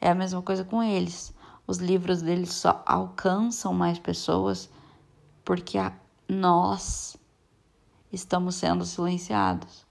É 0.02 0.10
a 0.10 0.16
mesma 0.16 0.42
coisa 0.42 0.64
com 0.64 0.84
eles. 0.84 1.34
Os 1.66 1.78
livros 1.78 2.22
deles 2.22 2.54
só 2.54 2.82
alcançam 2.86 3.74
mais 3.74 4.00
pessoas 4.00 4.70
porque 5.50 5.80
nós 6.28 7.18
estamos 8.14 8.54
sendo 8.54 8.86
silenciados. 8.86 9.84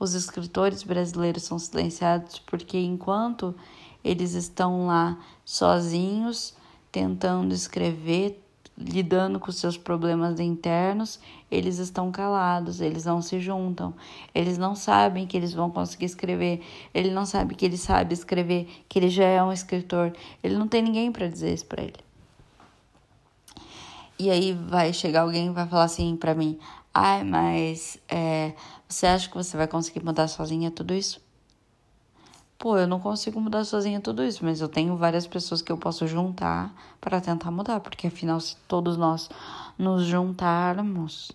Os 0.00 0.14
escritores 0.14 0.82
brasileiros 0.82 1.42
são 1.42 1.58
silenciados 1.58 2.38
porque 2.38 2.78
enquanto 2.78 3.54
eles 4.02 4.32
estão 4.32 4.86
lá 4.86 5.18
sozinhos, 5.44 6.54
tentando 6.90 7.52
escrever, 7.52 8.42
lidando 8.78 9.38
com 9.38 9.52
seus 9.52 9.76
problemas 9.76 10.40
internos, 10.40 11.20
eles 11.50 11.76
estão 11.76 12.10
calados, 12.10 12.80
eles 12.80 13.04
não 13.04 13.20
se 13.20 13.40
juntam, 13.40 13.92
eles 14.34 14.56
não 14.56 14.74
sabem 14.74 15.26
que 15.26 15.36
eles 15.36 15.52
vão 15.52 15.70
conseguir 15.70 16.06
escrever, 16.06 16.62
ele 16.94 17.10
não 17.10 17.26
sabe 17.26 17.54
que 17.54 17.66
ele 17.66 17.76
sabe 17.76 18.14
escrever, 18.14 18.70
que 18.88 18.98
ele 18.98 19.10
já 19.10 19.24
é 19.24 19.42
um 19.42 19.52
escritor, 19.52 20.14
ele 20.42 20.56
não 20.56 20.66
tem 20.66 20.80
ninguém 20.80 21.12
para 21.12 21.28
dizer 21.28 21.52
isso 21.52 21.66
para 21.66 21.82
ele. 21.82 22.11
E 24.18 24.30
aí 24.30 24.52
vai 24.52 24.92
chegar 24.92 25.22
alguém 25.22 25.46
e 25.46 25.50
vai 25.50 25.66
falar 25.66 25.84
assim 25.84 26.16
para 26.16 26.34
mim: 26.34 26.58
Ai, 26.94 27.24
mas 27.24 27.98
é, 28.08 28.54
você 28.88 29.06
acha 29.06 29.28
que 29.28 29.34
você 29.34 29.56
vai 29.56 29.66
conseguir 29.66 30.04
mudar 30.04 30.28
sozinha 30.28 30.70
tudo 30.70 30.94
isso? 30.94 31.20
Pô, 32.58 32.78
eu 32.78 32.86
não 32.86 33.00
consigo 33.00 33.40
mudar 33.40 33.64
sozinha 33.64 34.00
tudo 34.00 34.22
isso, 34.22 34.44
mas 34.44 34.60
eu 34.60 34.68
tenho 34.68 34.96
várias 34.96 35.26
pessoas 35.26 35.60
que 35.60 35.72
eu 35.72 35.76
posso 35.76 36.06
juntar 36.06 36.72
para 37.00 37.20
tentar 37.20 37.50
mudar, 37.50 37.80
porque 37.80 38.06
afinal, 38.06 38.38
se 38.38 38.56
todos 38.68 38.96
nós 38.96 39.28
nos 39.76 40.04
juntarmos, 40.04 41.32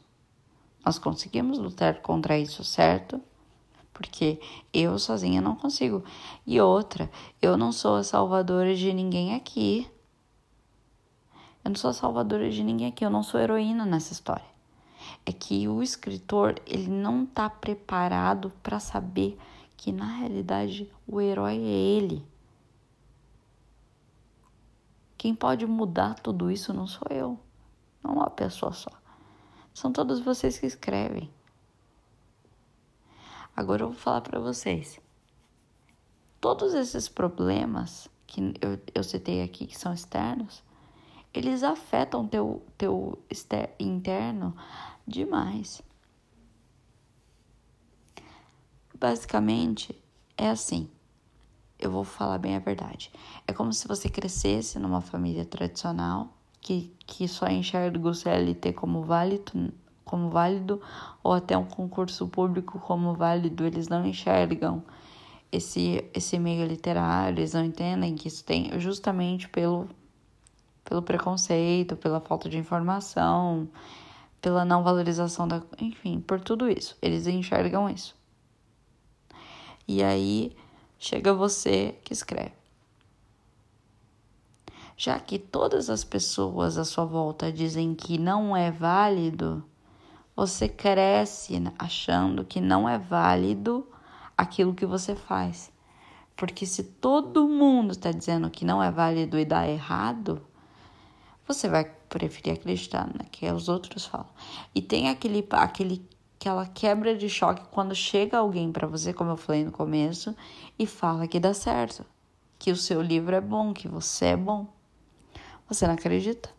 nós 0.85 0.97
conseguimos 0.97 1.57
lutar 1.57 2.01
contra 2.01 2.39
isso, 2.39 2.63
certo? 2.63 3.19
Porque 3.93 4.39
eu 4.71 4.97
sozinha 4.97 5.41
não 5.41 5.53
consigo. 5.53 6.01
E 6.45 6.61
outra, 6.61 7.11
eu 7.41 7.57
não 7.57 7.73
sou 7.73 7.97
a 7.97 8.03
salvadora 8.03 8.73
de 8.73 8.93
ninguém 8.93 9.35
aqui. 9.35 9.85
Eu 11.67 11.71
não 11.71 11.75
sou 11.75 11.91
salvadora 11.91 12.49
de 12.49 12.63
ninguém 12.63 12.87
aqui, 12.87 13.03
eu 13.03 13.09
não 13.09 13.21
sou 13.21 13.41
heroína 13.41 13.85
nessa 13.85 14.13
história. 14.13 14.45
É 15.25 15.33
que 15.33 15.67
o 15.67 15.83
escritor, 15.83 16.55
ele 16.65 16.87
não 16.87 17.25
está 17.25 17.49
preparado 17.49 18.53
para 18.63 18.79
saber 18.79 19.37
que 19.75 19.91
na 19.91 20.05
realidade 20.05 20.89
o 21.05 21.19
herói 21.19 21.57
é 21.57 21.97
ele. 21.97 22.25
Quem 25.17 25.35
pode 25.35 25.65
mudar 25.65 26.13
tudo 26.13 26.49
isso 26.49 26.73
não 26.73 26.87
sou 26.87 27.05
eu, 27.09 27.37
não 28.01 28.13
uma 28.13 28.29
pessoa 28.29 28.71
só. 28.71 28.91
São 29.73 29.91
todos 29.91 30.21
vocês 30.21 30.57
que 30.57 30.65
escrevem. 30.65 31.29
Agora 33.53 33.83
eu 33.83 33.89
vou 33.89 33.97
falar 33.97 34.21
para 34.21 34.39
vocês. 34.39 35.01
Todos 36.39 36.73
esses 36.73 37.09
problemas 37.09 38.07
que 38.25 38.53
eu, 38.61 38.79
eu 38.95 39.03
citei 39.03 39.43
aqui, 39.43 39.67
que 39.67 39.77
são 39.77 39.91
externos, 39.91 40.65
eles 41.37 41.63
afetam 41.63 42.27
teu, 42.27 42.63
teu 42.77 43.17
interno 43.79 44.55
demais. 45.05 45.81
Basicamente, 48.99 49.95
é 50.37 50.49
assim. 50.49 50.89
Eu 51.79 51.91
vou 51.91 52.03
falar 52.03 52.39
bem 52.39 52.55
a 52.55 52.59
verdade. 52.59 53.11
É 53.45 53.53
como 53.53 53.71
se 53.71 53.87
você 53.87 54.09
crescesse 54.09 54.79
numa 54.79 54.99
família 54.99 55.45
tradicional 55.45 56.33
que, 56.59 56.91
que 57.05 57.27
só 57.27 57.47
enxerga 57.47 58.09
o 58.09 58.15
CLT 58.15 58.73
como 58.73 59.03
válido, 59.03 59.71
como 60.03 60.29
válido 60.31 60.81
ou 61.23 61.33
até 61.33 61.55
um 61.55 61.65
concurso 61.65 62.27
público 62.27 62.79
como 62.79 63.13
válido, 63.13 63.63
eles 63.63 63.87
não 63.87 64.03
enxergam 64.03 64.83
esse, 65.51 66.03
esse 66.13 66.39
meio 66.39 66.65
literário, 66.65 67.39
eles 67.39 67.53
não 67.53 67.63
entendem 67.63 68.15
que 68.15 68.27
isso 68.27 68.43
tem 68.43 68.79
justamente 68.79 69.47
pelo, 69.47 69.87
pelo 70.87 71.01
preconceito, 71.01 71.97
pela 71.97 72.21
falta 72.21 72.47
de 72.47 72.57
informação, 72.57 73.67
pela 74.41 74.63
não 74.63 74.83
valorização 74.83 75.45
da. 75.45 75.61
Enfim, 75.79 76.21
por 76.21 76.39
tudo 76.39 76.69
isso. 76.69 76.97
Eles 77.01 77.27
enxergam 77.27 77.89
isso. 77.89 78.15
E 79.85 80.01
aí 80.01 80.55
chega 80.97 81.33
você 81.33 81.95
que 82.05 82.13
escreve. 82.13 82.53
Já 84.95 85.19
que 85.19 85.37
todas 85.37 85.89
as 85.89 86.05
pessoas 86.05 86.77
à 86.77 86.85
sua 86.85 87.05
volta 87.05 87.51
dizem 87.51 87.93
que 87.93 88.17
não 88.17 88.55
é 88.55 88.71
válido, 88.71 89.63
você 90.35 90.69
cresce 90.69 91.61
achando 91.77 92.45
que 92.45 92.61
não 92.61 92.87
é 92.87 92.97
válido 92.97 93.85
aquilo 94.37 94.73
que 94.73 94.85
você 94.85 95.15
faz. 95.15 95.69
Porque 96.35 96.65
se 96.65 96.83
todo 96.83 97.47
mundo 97.47 97.91
está 97.91 98.11
dizendo 98.11 98.49
que 98.49 98.63
não 98.63 98.81
é 98.81 98.89
válido 98.89 99.37
e 99.37 99.43
dá 99.43 99.67
errado, 99.67 100.46
você 101.47 101.69
vai 101.69 101.85
preferir 102.09 102.53
acreditar 102.53 103.07
no 103.07 103.23
que 103.25 103.49
os 103.49 103.69
outros 103.69 104.05
falam. 104.05 104.27
E 104.75 104.81
tem 104.81 105.09
aquele, 105.09 105.47
aquele, 105.51 106.05
aquela 106.37 106.65
quebra 106.65 107.15
de 107.15 107.29
choque 107.29 107.63
quando 107.71 107.95
chega 107.95 108.37
alguém 108.37 108.71
para 108.71 108.85
você, 108.85 109.13
como 109.13 109.31
eu 109.31 109.37
falei 109.37 109.63
no 109.63 109.71
começo, 109.71 110.35
e 110.77 110.85
fala 110.85 111.27
que 111.27 111.39
dá 111.39 111.53
certo, 111.53 112.05
que 112.59 112.71
o 112.71 112.75
seu 112.75 113.01
livro 113.01 113.35
é 113.35 113.41
bom, 113.41 113.73
que 113.73 113.87
você 113.87 114.25
é 114.25 114.37
bom. 114.37 114.67
Você 115.69 115.87
não 115.87 115.93
acredita? 115.93 116.49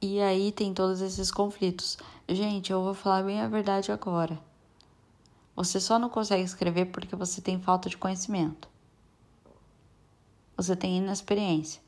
E 0.00 0.20
aí 0.20 0.50
tem 0.52 0.72
todos 0.72 1.00
esses 1.00 1.30
conflitos. 1.30 1.98
Gente, 2.28 2.72
eu 2.72 2.82
vou 2.82 2.94
falar 2.94 3.22
bem 3.22 3.40
a 3.40 3.48
verdade 3.48 3.92
agora. 3.92 4.38
Você 5.54 5.78
só 5.78 5.98
não 5.98 6.08
consegue 6.08 6.42
escrever 6.42 6.86
porque 6.86 7.14
você 7.14 7.40
tem 7.40 7.60
falta 7.60 7.88
de 7.88 7.98
conhecimento. 7.98 8.68
Você 10.56 10.74
tem 10.74 10.98
inexperiência. 10.98 11.82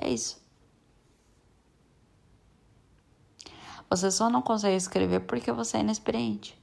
É 0.00 0.08
isso. 0.08 0.40
Você 3.90 4.10
só 4.10 4.30
não 4.30 4.42
consegue 4.42 4.76
escrever 4.76 5.20
porque 5.20 5.50
você 5.50 5.78
é 5.78 5.80
inexperiente. 5.80 6.56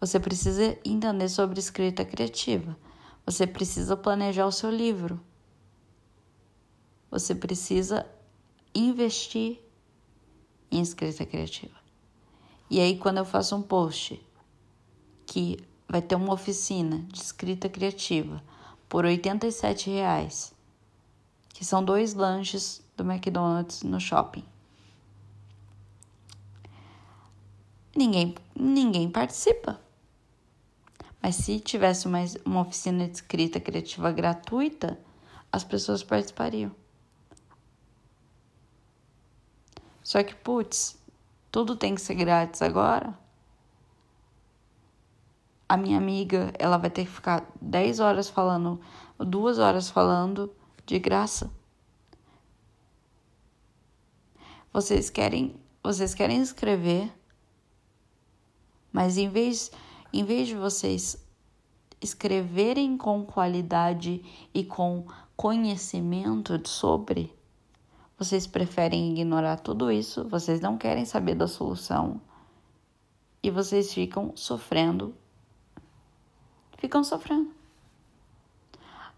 Você 0.00 0.18
precisa 0.18 0.76
entender 0.84 1.28
sobre 1.28 1.60
escrita 1.60 2.04
criativa. 2.04 2.76
Você 3.24 3.46
precisa 3.46 3.96
planejar 3.96 4.46
o 4.46 4.52
seu 4.52 4.70
livro. 4.70 5.20
Você 7.10 7.34
precisa 7.34 8.06
investir 8.74 9.60
em 10.70 10.80
escrita 10.80 11.24
criativa. 11.24 11.76
E 12.68 12.80
aí, 12.80 12.98
quando 12.98 13.18
eu 13.18 13.24
faço 13.24 13.54
um 13.54 13.62
post 13.62 14.20
que 15.24 15.56
vai 15.88 16.02
ter 16.02 16.16
uma 16.16 16.34
oficina 16.34 16.98
de 17.12 17.20
escrita 17.20 17.68
criativa 17.68 18.42
por 18.88 19.04
R$ 19.04 19.20
reais, 19.86 20.54
que 21.48 21.64
são 21.64 21.84
dois 21.84 22.14
lanches 22.14 22.82
do 22.96 23.04
McDonald's 23.04 23.82
no 23.82 24.00
shopping. 24.00 24.44
Ninguém, 27.96 28.34
ninguém 28.54 29.10
participa. 29.10 29.80
Mas 31.22 31.36
se 31.36 31.58
tivesse 31.58 32.06
uma, 32.06 32.18
uma 32.44 32.60
oficina 32.60 33.06
de 33.06 33.14
escrita 33.14 33.58
criativa 33.58 34.12
gratuita, 34.12 34.98
as 35.50 35.64
pessoas 35.64 36.02
participariam. 36.02 36.70
Só 40.02 40.22
que, 40.22 40.34
putz, 40.34 40.96
tudo 41.50 41.74
tem 41.74 41.94
que 41.94 42.00
ser 42.00 42.14
grátis 42.14 42.62
agora. 42.62 43.18
A 45.68 45.76
minha 45.76 45.98
amiga, 45.98 46.52
ela 46.58 46.76
vai 46.76 46.90
ter 46.90 47.04
que 47.04 47.10
ficar 47.10 47.44
10 47.60 48.00
horas 48.00 48.28
falando, 48.28 48.80
duas 49.18 49.58
horas 49.58 49.90
falando 49.90 50.54
de 50.84 50.98
graça. 50.98 51.50
Vocês 54.72 55.10
querem, 55.10 55.56
vocês 55.82 56.14
querem 56.14 56.40
escrever, 56.40 57.12
mas 58.92 59.16
em 59.16 59.28
vez 59.28 59.70
em 60.12 60.24
vez 60.24 60.48
de 60.48 60.54
vocês 60.54 61.22
escreverem 62.00 62.96
com 62.96 63.24
qualidade 63.24 64.22
e 64.54 64.64
com 64.64 65.06
conhecimento 65.36 66.66
sobre, 66.68 67.34
vocês 68.18 68.46
preferem 68.46 69.12
ignorar 69.12 69.58
tudo 69.58 69.90
isso, 69.90 70.26
vocês 70.28 70.60
não 70.60 70.78
querem 70.78 71.04
saber 71.04 71.34
da 71.34 71.46
solução 71.46 72.20
e 73.42 73.50
vocês 73.50 73.92
ficam 73.92 74.32
sofrendo. 74.34 75.14
Ficam 76.76 77.02
sofrendo. 77.02 77.50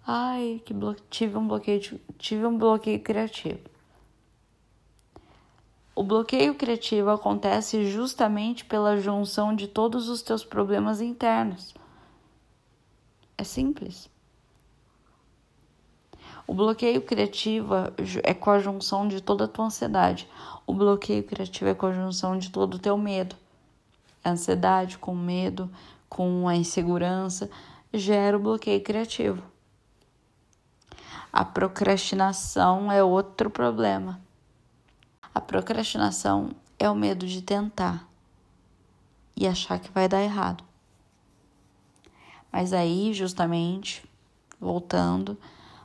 Ai, 0.07 0.63
que 0.65 0.73
blo... 0.73 0.97
tive 1.11 1.37
um 1.37 1.47
bloqueio, 1.47 2.01
tive 2.17 2.47
um 2.47 2.57
bloqueio 2.57 3.01
criativo. 3.01 3.61
O 5.95 6.03
bloqueio 6.03 6.55
criativo 6.55 7.11
acontece 7.11 7.91
justamente 7.91 8.65
pela 8.65 9.01
junção 9.01 9.55
de 9.55 9.67
todos 9.67 10.09
os 10.09 10.23
teus 10.23 10.45
problemas 10.45 11.01
internos. 11.01 11.75
É 13.37 13.45
simples. 13.45 14.09
O 16.47 16.55
bloqueio 16.55 17.03
criativo 17.03 17.75
é 18.23 18.33
com 18.33 18.51
a 18.51 18.59
junção 18.59 19.07
de 19.07 19.21
toda 19.21 19.45
a 19.45 19.49
tua 19.49 19.67
ansiedade. 19.67 20.27
O 20.67 20.73
bloqueio 20.73 21.23
criativo 21.23 21.69
é 21.69 21.75
com 21.75 21.87
a 21.87 21.93
junção 21.93 22.39
de 22.39 22.49
todo 22.49 22.75
o 22.75 22.79
teu 22.79 22.97
medo. 22.97 23.37
Ansiedade 24.25 24.97
com 24.97 25.15
medo, 25.15 25.69
com 26.09 26.49
a 26.49 26.57
insegurança, 26.57 27.51
gera 27.93 28.37
o 28.37 28.41
bloqueio 28.41 28.83
criativo. 28.83 29.43
A 31.33 31.45
procrastinação 31.45 32.91
é 32.91 33.03
outro 33.03 33.51
problema. 33.51 34.21
A 35.35 35.41
procrastinação 35.41 36.51
é 36.79 36.89
o 36.89 36.95
medo 36.95 37.27
de 37.27 37.43
tentar 37.43 38.09
e 39.37 39.47
achar 39.47 39.79
que 39.79 39.91
vai 39.93 40.09
dar 40.09 40.23
errado. 40.23 40.65
Mas 42.51 42.73
aí, 42.73 43.13
justamente, 43.13 44.03
voltando, 44.59 45.39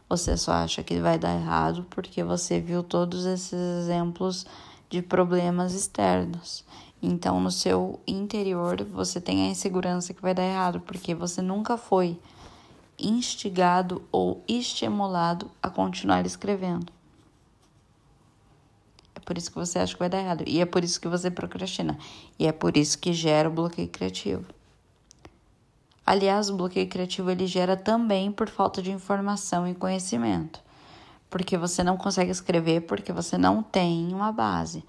você 0.10 0.38
só 0.38 0.54
acha 0.54 0.82
que 0.84 1.00
vai 1.00 1.20
dar 1.20 1.36
errado 1.36 1.86
porque 1.90 2.24
você 2.24 2.60
viu 2.60 2.82
todos 2.82 3.26
esses 3.26 3.54
exemplos 3.54 4.46
de 4.90 5.02
problemas 5.02 5.74
externos. 5.74 6.64
Então, 7.04 7.40
no 7.40 7.52
seu 7.52 8.00
interior, 8.08 8.84
você 8.86 9.22
tem 9.22 9.44
a 9.44 9.52
insegurança 9.52 10.14
que 10.14 10.22
vai 10.22 10.34
dar 10.34 10.44
errado 10.44 10.80
porque 10.80 11.14
você 11.14 11.42
nunca 11.42 11.78
foi 11.78 12.18
instigado 12.98 14.02
ou 14.12 14.42
estimulado 14.48 15.52
a 15.62 15.70
continuar 15.70 16.26
escrevendo 16.26 16.92
por 19.24 19.38
isso 19.38 19.50
que 19.50 19.58
você 19.58 19.80
acha 19.80 19.94
que 19.94 20.00
vai 20.00 20.10
dar 20.10 20.20
errado. 20.20 20.44
E 20.46 20.60
é 20.60 20.66
por 20.66 20.84
isso 20.84 21.00
que 21.00 21.08
você 21.08 21.32
procrastina. 21.32 21.98
E 22.38 22.46
é 22.46 22.52
por 22.52 22.78
isso 22.78 22.98
que 22.98 23.14
gera 23.14 23.50
o 23.50 23.52
bloqueio 23.52 23.88
criativo. 23.88 24.46
Aliás, 26.06 26.50
o 26.50 26.58
bloqueio 26.58 26.88
criativo 26.88 27.32
ele 27.32 27.48
gera 27.48 27.78
também 27.78 28.32
por 28.32 28.50
falta 28.50 28.82
de 28.82 28.92
informação 28.92 29.68
e 29.68 29.74
conhecimento. 29.74 30.60
Porque 31.30 31.58
você 31.58 31.84
não 31.84 31.98
consegue 31.98 32.32
escrever 32.32 32.82
porque 32.82 33.12
você 33.12 33.38
não 33.38 33.64
tem 33.64 34.14
uma 34.14 34.32
base. 34.32 34.84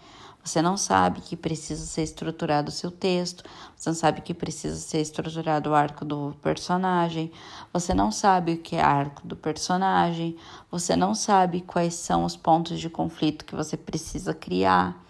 Você 0.44 0.60
não 0.60 0.76
sabe 0.76 1.22
que 1.22 1.36
precisa 1.36 1.86
ser 1.86 2.02
estruturado 2.02 2.68
o 2.68 2.72
seu 2.72 2.90
texto, 2.90 3.42
você 3.74 3.88
não 3.88 3.96
sabe 3.96 4.20
que 4.20 4.34
precisa 4.34 4.76
ser 4.76 5.00
estruturado 5.00 5.70
o 5.70 5.74
arco 5.74 6.04
do 6.04 6.36
personagem, 6.42 7.32
você 7.72 7.94
não 7.94 8.12
sabe 8.12 8.52
o 8.52 8.58
que 8.58 8.76
é 8.76 8.82
arco 8.82 9.26
do 9.26 9.34
personagem, 9.34 10.36
você 10.70 10.94
não 10.94 11.14
sabe 11.14 11.62
quais 11.62 11.94
são 11.94 12.24
os 12.24 12.36
pontos 12.36 12.78
de 12.78 12.90
conflito 12.90 13.46
que 13.46 13.54
você 13.54 13.74
precisa 13.74 14.34
criar. 14.34 15.02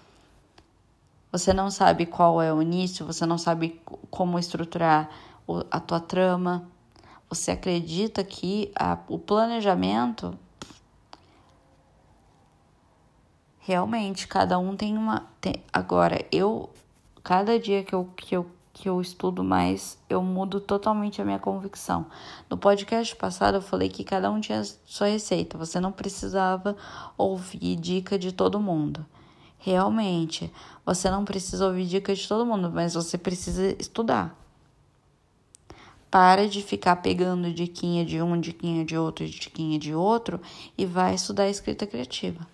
Você 1.33 1.53
não 1.53 1.69
sabe 1.69 2.07
qual 2.07 2.41
é 2.41 2.55
o 2.55 2.63
início, 2.63 3.05
você 3.05 3.27
não 3.27 3.37
sabe 3.37 3.81
como 4.09 4.39
estruturar 4.39 5.11
a 5.69 5.81
tua 5.81 5.99
trama. 5.99 6.65
Você 7.29 7.51
acredita 7.51 8.23
que 8.23 8.71
a, 8.77 8.97
o 9.09 9.19
planejamento 9.19 10.39
realmente 13.67 14.29
cada 14.29 14.59
um 14.59 14.77
tem 14.77 14.97
uma 14.97 15.27
tem, 15.41 15.55
agora 15.73 16.25
eu 16.31 16.69
cada 17.23 17.59
dia 17.59 17.83
que 17.83 17.95
eu, 17.95 18.09
que 18.15 18.37
eu 18.37 18.47
que 18.75 18.89
eu 18.89 19.01
estudo 19.01 19.43
mais 19.43 19.97
eu 20.11 20.21
mudo 20.21 20.61
totalmente 20.61 21.23
a 21.23 21.25
minha 21.25 21.39
convicção. 21.39 22.07
No 22.51 22.59
podcast 22.59 23.15
passado 23.17 23.55
eu 23.55 23.63
falei 23.63 23.89
que 23.89 24.05
cada 24.05 24.31
um 24.31 24.39
tinha 24.41 24.63
sua 24.85 25.07
receita 25.07 25.57
você 25.57 25.81
não 25.81 25.91
precisava 25.91 26.77
ouvir 27.17 27.77
dica 27.77 28.19
de 28.19 28.33
todo 28.33 28.61
mundo. 28.61 29.05
Realmente 29.59 30.53
você 30.85 31.09
não 31.11 31.25
precisa 31.25 31.67
ouvir 31.67 31.87
dica 31.87 32.15
de 32.15 32.29
todo 32.29 32.45
mundo 32.45 32.71
mas 32.71 32.93
você 32.93 33.17
precisa 33.17 33.75
estudar. 33.79 34.39
Para 36.11 36.47
de 36.47 36.61
ficar 36.63 36.97
pegando 36.97 37.53
diquinha 37.53 38.05
de 38.05 38.21
um, 38.21 38.39
diquinha 38.39 38.85
de 38.85 38.97
outro, 38.97 39.27
diquinha 39.27 39.79
de 39.79 39.95
outro 39.95 40.39
e 40.77 40.85
vai 40.85 41.15
estudar 41.15 41.49
escrita 41.49 41.87
criativa. 41.87 42.54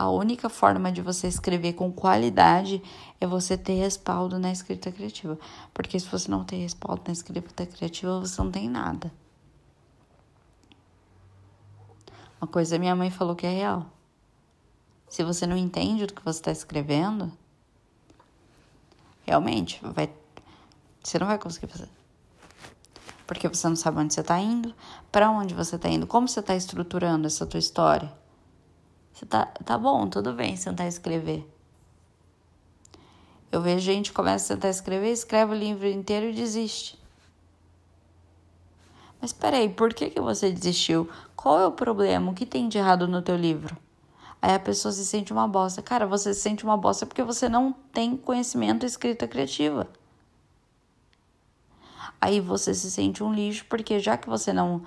A 0.00 0.08
única 0.08 0.48
forma 0.48 0.90
de 0.90 1.02
você 1.02 1.28
escrever 1.28 1.74
com 1.74 1.92
qualidade 1.92 2.82
é 3.20 3.26
você 3.26 3.54
ter 3.54 3.74
respaldo 3.74 4.38
na 4.38 4.50
escrita 4.50 4.90
criativa. 4.90 5.38
Porque 5.74 6.00
se 6.00 6.08
você 6.08 6.30
não 6.30 6.42
tem 6.42 6.62
respaldo 6.62 7.02
na 7.06 7.12
escrita 7.12 7.66
criativa, 7.66 8.18
você 8.18 8.42
não 8.42 8.50
tem 8.50 8.66
nada. 8.66 9.12
Uma 12.40 12.48
coisa 12.48 12.78
minha 12.78 12.96
mãe 12.96 13.10
falou 13.10 13.36
que 13.36 13.46
é 13.46 13.50
real. 13.50 13.90
Se 15.06 15.22
você 15.22 15.46
não 15.46 15.54
entende 15.54 16.04
o 16.04 16.06
que 16.06 16.24
você 16.24 16.40
está 16.40 16.50
escrevendo, 16.50 17.30
realmente 19.26 19.82
vai, 19.82 20.10
você 21.04 21.18
não 21.18 21.26
vai 21.26 21.38
conseguir 21.38 21.66
fazer. 21.66 21.90
Porque 23.26 23.46
você 23.46 23.68
não 23.68 23.76
sabe 23.76 23.98
onde 23.98 24.14
você 24.14 24.22
está 24.22 24.40
indo, 24.40 24.74
para 25.12 25.30
onde 25.30 25.52
você 25.52 25.76
está 25.76 25.90
indo, 25.90 26.06
como 26.06 26.26
você 26.26 26.40
está 26.40 26.56
estruturando 26.56 27.26
essa 27.26 27.44
tua 27.44 27.60
história. 27.60 28.18
Você 29.20 29.26
tá, 29.26 29.44
tá 29.44 29.76
bom, 29.76 30.08
tudo 30.08 30.32
bem 30.32 30.56
sentar 30.56 30.86
e 30.86 30.88
escrever. 30.88 31.46
Eu 33.52 33.60
vejo 33.60 33.84
gente 33.84 34.14
começa 34.14 34.44
a 34.44 34.56
sentar 34.56 34.68
e 34.68 34.70
escrever, 34.70 35.12
escreve 35.12 35.52
o 35.52 35.58
livro 35.58 35.86
inteiro 35.86 36.30
e 36.30 36.32
desiste. 36.32 36.98
Mas 39.20 39.30
peraí, 39.30 39.68
por 39.68 39.92
que, 39.92 40.08
que 40.08 40.22
você 40.22 40.50
desistiu? 40.50 41.06
Qual 41.36 41.60
é 41.60 41.66
o 41.66 41.72
problema? 41.72 42.30
O 42.30 42.34
que 42.34 42.46
tem 42.46 42.66
de 42.66 42.78
errado 42.78 43.06
no 43.06 43.20
teu 43.20 43.36
livro? 43.36 43.76
Aí 44.40 44.54
a 44.54 44.58
pessoa 44.58 44.90
se 44.90 45.04
sente 45.04 45.34
uma 45.34 45.46
bosta. 45.46 45.82
Cara, 45.82 46.06
você 46.06 46.32
se 46.32 46.40
sente 46.40 46.64
uma 46.64 46.78
bosta 46.78 47.04
porque 47.04 47.22
você 47.22 47.46
não 47.46 47.74
tem 47.92 48.16
conhecimento 48.16 48.86
escrita 48.86 49.28
criativa. 49.28 49.86
Aí 52.18 52.40
você 52.40 52.74
se 52.74 52.90
sente 52.90 53.22
um 53.22 53.34
lixo 53.34 53.66
porque 53.68 54.00
já 54.00 54.16
que 54.16 54.30
você 54.30 54.50
não 54.50 54.80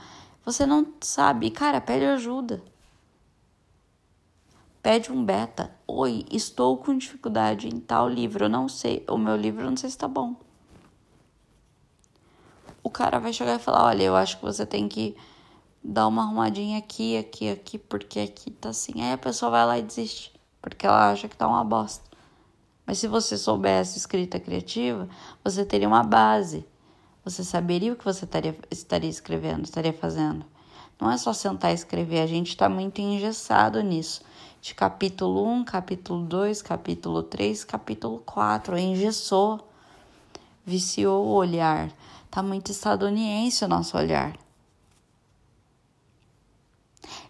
você 0.43 0.65
não 0.65 0.87
sabe, 1.01 1.51
cara, 1.51 1.79
pede 1.79 2.05
ajuda. 2.05 2.72
Pede 4.83 5.13
um 5.13 5.23
beta. 5.23 5.73
Oi, 5.87 6.25
estou 6.29 6.75
com 6.75 6.97
dificuldade 6.97 7.69
em 7.69 7.79
tal 7.79 8.09
livro. 8.09 8.43
Eu 8.43 8.49
não 8.49 8.67
sei, 8.67 9.01
o 9.09 9.17
meu 9.17 9.37
livro 9.37 9.63
não 9.63 9.77
sei 9.77 9.89
se 9.89 9.95
está 9.95 10.09
bom. 10.09 10.35
O 12.83 12.89
cara 12.89 13.17
vai 13.17 13.31
chegar 13.31 13.55
e 13.55 13.63
falar: 13.63 13.85
Olha, 13.85 14.03
eu 14.03 14.13
acho 14.13 14.35
que 14.37 14.43
você 14.43 14.65
tem 14.65 14.89
que 14.89 15.15
dar 15.81 16.05
uma 16.05 16.23
arrumadinha 16.23 16.79
aqui, 16.79 17.15
aqui, 17.15 17.49
aqui, 17.49 17.77
porque 17.77 18.19
aqui 18.19 18.51
tá 18.51 18.71
assim. 18.71 19.01
Aí 19.01 19.13
a 19.13 19.17
pessoa 19.17 19.51
vai 19.51 19.65
lá 19.65 19.79
e 19.79 19.83
desiste, 19.83 20.33
porque 20.61 20.85
ela 20.85 21.11
acha 21.11 21.29
que 21.29 21.37
tá 21.37 21.47
uma 21.47 21.63
bosta. 21.63 22.03
Mas 22.85 22.97
se 22.97 23.07
você 23.07 23.37
soubesse 23.37 23.97
escrita 23.97 24.37
criativa, 24.37 25.07
você 25.41 25.63
teria 25.63 25.87
uma 25.87 26.03
base. 26.03 26.67
Você 27.23 27.41
saberia 27.41 27.93
o 27.93 27.95
que 27.95 28.03
você 28.03 28.25
estaria, 28.25 28.53
estaria 28.69 29.09
escrevendo, 29.09 29.63
estaria 29.63 29.93
fazendo. 29.93 30.45
Não 30.99 31.09
é 31.09 31.15
só 31.15 31.31
sentar 31.31 31.71
e 31.71 31.75
escrever, 31.75 32.19
a 32.19 32.27
gente 32.27 32.49
está 32.49 32.67
muito 32.67 32.99
engessado 32.99 33.81
nisso 33.81 34.21
de 34.63 34.73
capítulo 34.73 35.45
1, 35.45 35.65
capítulo 35.65 36.23
2, 36.23 36.61
capítulo 36.61 37.21
3, 37.21 37.65
capítulo 37.65 38.19
4. 38.19 38.77
Engessou, 38.77 39.59
viciou 40.65 41.25
o 41.25 41.33
olhar. 41.33 41.91
Tá 42.31 42.41
muito 42.41 42.71
estadunidense 42.71 43.65
o 43.65 43.67
nosso 43.67 43.97
olhar. 43.97 44.37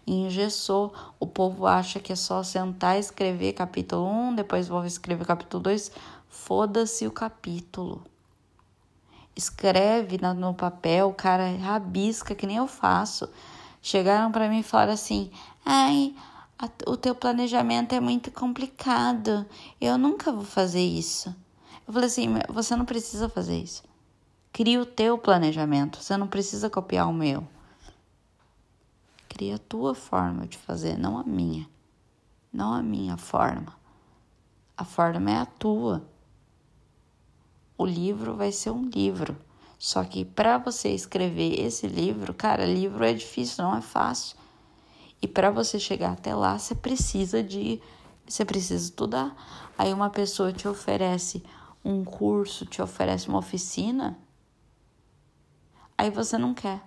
Engessou. 0.06 0.94
O 1.18 1.26
povo 1.26 1.66
acha 1.66 1.98
que 1.98 2.12
é 2.12 2.16
só 2.16 2.40
sentar 2.44 2.98
e 2.98 3.00
escrever 3.00 3.54
capítulo 3.54 4.08
1, 4.08 4.36
depois 4.36 4.68
vou 4.68 4.86
escrever 4.86 5.26
capítulo 5.26 5.64
2. 5.64 5.90
Foda-se 6.28 7.04
o 7.04 7.10
capítulo. 7.10 8.00
Escreve 9.34 10.18
no 10.18 10.54
papel, 10.54 11.12
cara 11.12 11.50
rabisca 11.56 12.32
que 12.32 12.46
nem 12.46 12.58
eu 12.58 12.68
faço. 12.68 13.28
Chegaram 13.82 14.30
para 14.30 14.48
mim 14.48 14.60
e 14.60 14.62
falaram 14.62 14.92
assim: 14.92 15.32
ai 15.66 16.14
o 16.86 16.96
teu 16.96 17.14
planejamento 17.14 17.94
é 17.94 18.00
muito 18.00 18.30
complicado. 18.30 19.44
Eu 19.80 19.98
nunca 19.98 20.32
vou 20.32 20.44
fazer 20.44 20.82
isso. 20.82 21.34
Eu 21.86 21.92
falei 21.92 22.06
assim: 22.06 22.28
você 22.48 22.76
não 22.76 22.84
precisa 22.84 23.28
fazer 23.28 23.58
isso. 23.58 23.82
Cria 24.52 24.80
o 24.80 24.86
teu 24.86 25.18
planejamento. 25.18 26.00
Você 26.00 26.16
não 26.16 26.28
precisa 26.28 26.70
copiar 26.70 27.08
o 27.08 27.12
meu. 27.12 27.46
Cria 29.28 29.56
a 29.56 29.58
tua 29.58 29.94
forma 29.94 30.46
de 30.46 30.56
fazer, 30.56 30.96
não 30.96 31.18
a 31.18 31.24
minha. 31.24 31.68
Não 32.52 32.72
a 32.72 32.82
minha 32.82 33.16
forma. 33.16 33.74
A 34.76 34.84
forma 34.84 35.30
é 35.30 35.38
a 35.38 35.46
tua. 35.46 36.08
O 37.76 37.84
livro 37.84 38.36
vai 38.36 38.52
ser 38.52 38.70
um 38.70 38.88
livro. 38.88 39.36
Só 39.76 40.04
que 40.04 40.24
para 40.24 40.56
você 40.56 40.90
escrever 40.90 41.60
esse 41.60 41.88
livro, 41.88 42.32
cara, 42.32 42.64
livro 42.64 43.04
é 43.04 43.12
difícil, 43.12 43.64
não 43.64 43.76
é 43.76 43.80
fácil. 43.80 44.36
E 45.20 45.28
para 45.28 45.50
você 45.50 45.78
chegar 45.78 46.12
até 46.12 46.34
lá, 46.34 46.58
você 46.58 46.74
precisa 46.74 47.42
de 47.42 47.80
você 48.26 48.44
precisa 48.44 48.84
estudar. 48.84 49.34
Aí 49.76 49.92
uma 49.92 50.10
pessoa 50.10 50.52
te 50.52 50.66
oferece 50.66 51.42
um 51.84 52.04
curso, 52.04 52.64
te 52.64 52.80
oferece 52.80 53.28
uma 53.28 53.38
oficina, 53.38 54.18
aí 55.96 56.10
você 56.10 56.38
não 56.38 56.54
quer. 56.54 56.82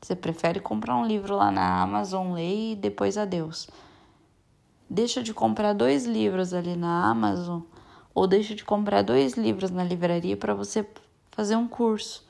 Você 0.00 0.14
prefere 0.14 0.60
comprar 0.60 0.96
um 0.96 1.06
livro 1.06 1.34
lá 1.34 1.50
na 1.50 1.82
Amazon, 1.82 2.34
ler 2.34 2.72
e 2.72 2.76
depois 2.76 3.18
adeus. 3.18 3.68
Deixa 4.88 5.22
de 5.22 5.34
comprar 5.34 5.72
dois 5.72 6.06
livros 6.06 6.54
ali 6.54 6.76
na 6.76 7.10
Amazon 7.10 7.62
ou 8.14 8.26
deixa 8.26 8.54
de 8.54 8.64
comprar 8.64 9.02
dois 9.02 9.34
livros 9.34 9.70
na 9.70 9.82
livraria 9.82 10.36
para 10.36 10.54
você 10.54 10.88
fazer 11.32 11.56
um 11.56 11.66
curso. 11.66 12.24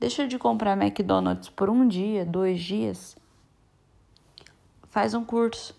Deixa 0.00 0.26
de 0.26 0.38
comprar 0.38 0.76
McDonald's 0.76 1.48
por 1.48 1.70
um 1.70 1.86
dia, 1.86 2.26
dois 2.26 2.60
dias 2.60 3.16
faz 4.94 5.12
um 5.12 5.24
curso. 5.24 5.74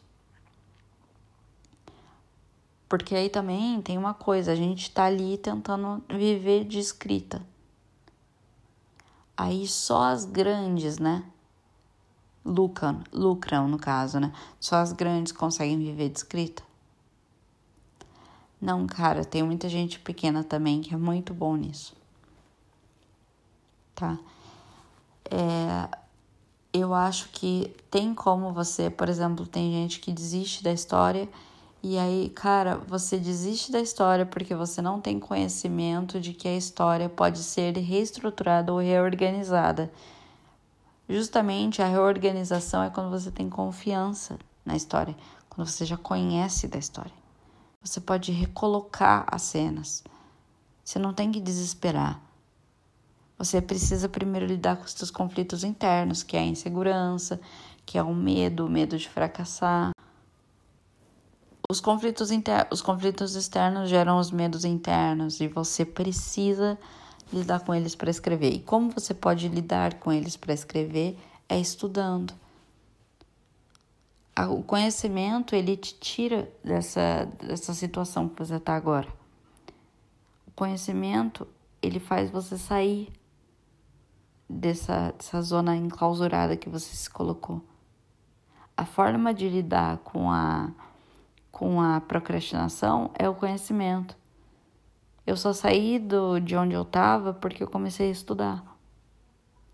Porque 2.89 3.15
aí 3.15 3.29
também 3.29 3.81
tem 3.81 3.97
uma 3.97 4.13
coisa, 4.13 4.51
a 4.51 4.55
gente 4.55 4.91
tá 4.91 5.05
ali 5.05 5.37
tentando 5.37 6.03
viver 6.09 6.65
de 6.65 6.79
escrita. 6.79 7.41
Aí 9.37 9.65
só 9.69 10.03
as 10.03 10.25
grandes, 10.25 10.99
né? 10.99 11.23
Lucram, 12.43 13.05
lucram 13.13 13.69
no 13.69 13.79
caso, 13.79 14.19
né? 14.19 14.33
Só 14.59 14.75
as 14.75 14.91
grandes 14.91 15.31
conseguem 15.31 15.79
viver 15.79 16.09
de 16.09 16.17
escrita. 16.17 16.61
Não, 18.59 18.85
cara, 18.85 19.23
tem 19.23 19.41
muita 19.43 19.69
gente 19.69 19.97
pequena 19.97 20.43
também 20.43 20.81
que 20.81 20.93
é 20.93 20.97
muito 20.97 21.33
bom 21.33 21.55
nisso. 21.55 21.95
Tá? 23.95 24.19
É, 25.31 26.04
eu 26.79 26.93
acho 26.93 27.29
que 27.29 27.73
tem 27.89 28.13
como 28.13 28.51
você, 28.51 28.89
por 28.89 29.09
exemplo, 29.09 29.45
tem 29.45 29.71
gente 29.71 29.99
que 29.99 30.11
desiste 30.11 30.63
da 30.63 30.71
história 30.71 31.29
e 31.87 31.99
aí, 31.99 32.29
cara, 32.29 32.77
você 32.77 33.17
desiste 33.19 33.71
da 33.71 33.79
história 33.79 34.25
porque 34.25 34.55
você 34.55 34.81
não 34.81 34.99
tem 34.99 35.19
conhecimento 35.19 36.19
de 36.19 36.33
que 36.33 36.47
a 36.47 36.57
história 36.57 37.07
pode 37.07 37.43
ser 37.43 37.77
reestruturada 37.77 38.73
ou 38.73 38.79
reorganizada. 38.79 39.91
Justamente 41.07 41.83
a 41.83 41.87
reorganização 41.87 42.81
é 42.81 42.89
quando 42.89 43.11
você 43.11 43.29
tem 43.29 43.47
confiança 43.47 44.39
na 44.65 44.75
história, 44.75 45.15
quando 45.47 45.67
você 45.67 45.85
já 45.85 45.95
conhece 45.95 46.67
da 46.67 46.79
história. 46.79 47.13
Você 47.83 48.01
pode 48.01 48.31
recolocar 48.31 49.23
as 49.27 49.43
cenas. 49.43 50.03
Você 50.83 50.97
não 50.97 51.13
tem 51.13 51.31
que 51.31 51.39
desesperar. 51.39 52.19
Você 53.37 53.61
precisa 53.61 54.07
primeiro 54.07 54.45
lidar 54.45 54.77
com 54.77 54.85
os 54.85 54.93
seus 54.93 55.11
conflitos 55.11 55.63
internos, 55.63 56.23
que 56.23 56.37
é 56.37 56.39
a 56.39 56.45
insegurança, 56.45 57.39
que 57.85 57.97
é 57.97 58.03
o 58.03 58.13
medo, 58.13 58.65
o 58.65 58.69
medo 58.69 58.97
de 58.97 59.09
fracassar, 59.09 59.91
Os 61.69 61.81
conflitos, 61.81 62.29
os 62.71 62.81
conflitos 62.81 63.35
externos 63.35 63.89
geram 63.89 64.19
os 64.19 64.31
medos 64.31 64.63
internos 64.63 65.41
e 65.41 65.47
você 65.47 65.83
precisa 65.83 66.77
lidar 67.33 67.59
com 67.61 67.73
eles 67.73 67.95
para 67.95 68.09
escrever. 68.09 68.53
E 68.53 68.59
como 68.59 68.91
você 68.91 69.13
pode 69.13 69.47
lidar 69.47 69.95
com 69.95 70.11
eles 70.11 70.37
para 70.37 70.53
escrever 70.53 71.17
é 71.49 71.59
estudando. 71.59 72.33
O 74.49 74.63
conhecimento 74.63 75.55
ele 75.55 75.75
te 75.75 75.95
tira 75.95 76.49
dessa, 76.63 77.25
dessa 77.41 77.73
situação 77.73 78.29
que 78.29 78.37
você 78.37 78.55
está 78.55 78.75
agora. 78.75 79.07
O 80.47 80.51
conhecimento 80.51 81.47
ele 81.81 81.99
faz 81.99 82.29
você 82.29 82.57
sair 82.57 83.11
dessa, 84.49 85.11
dessa 85.11 85.41
zona 85.41 85.75
enclausurada 85.75 86.55
que 86.55 86.69
você 86.69 86.95
se 86.95 87.09
colocou. 87.09 87.61
A 88.77 88.85
forma 88.85 89.33
de 89.33 89.49
lidar 89.49 89.97
com 89.99 90.29
a, 90.29 90.71
com 91.51 91.81
a 91.81 92.01
procrastinação 92.01 93.11
é 93.17 93.27
o 93.27 93.35
conhecimento. 93.35 94.17
Eu 95.25 95.35
só 95.35 95.53
saí 95.53 95.97
do, 95.97 96.39
de 96.39 96.55
onde 96.55 96.75
eu 96.75 96.83
estava 96.83 97.33
porque 97.33 97.63
eu 97.63 97.67
comecei 97.67 98.09
a 98.09 98.11
estudar. 98.11 98.77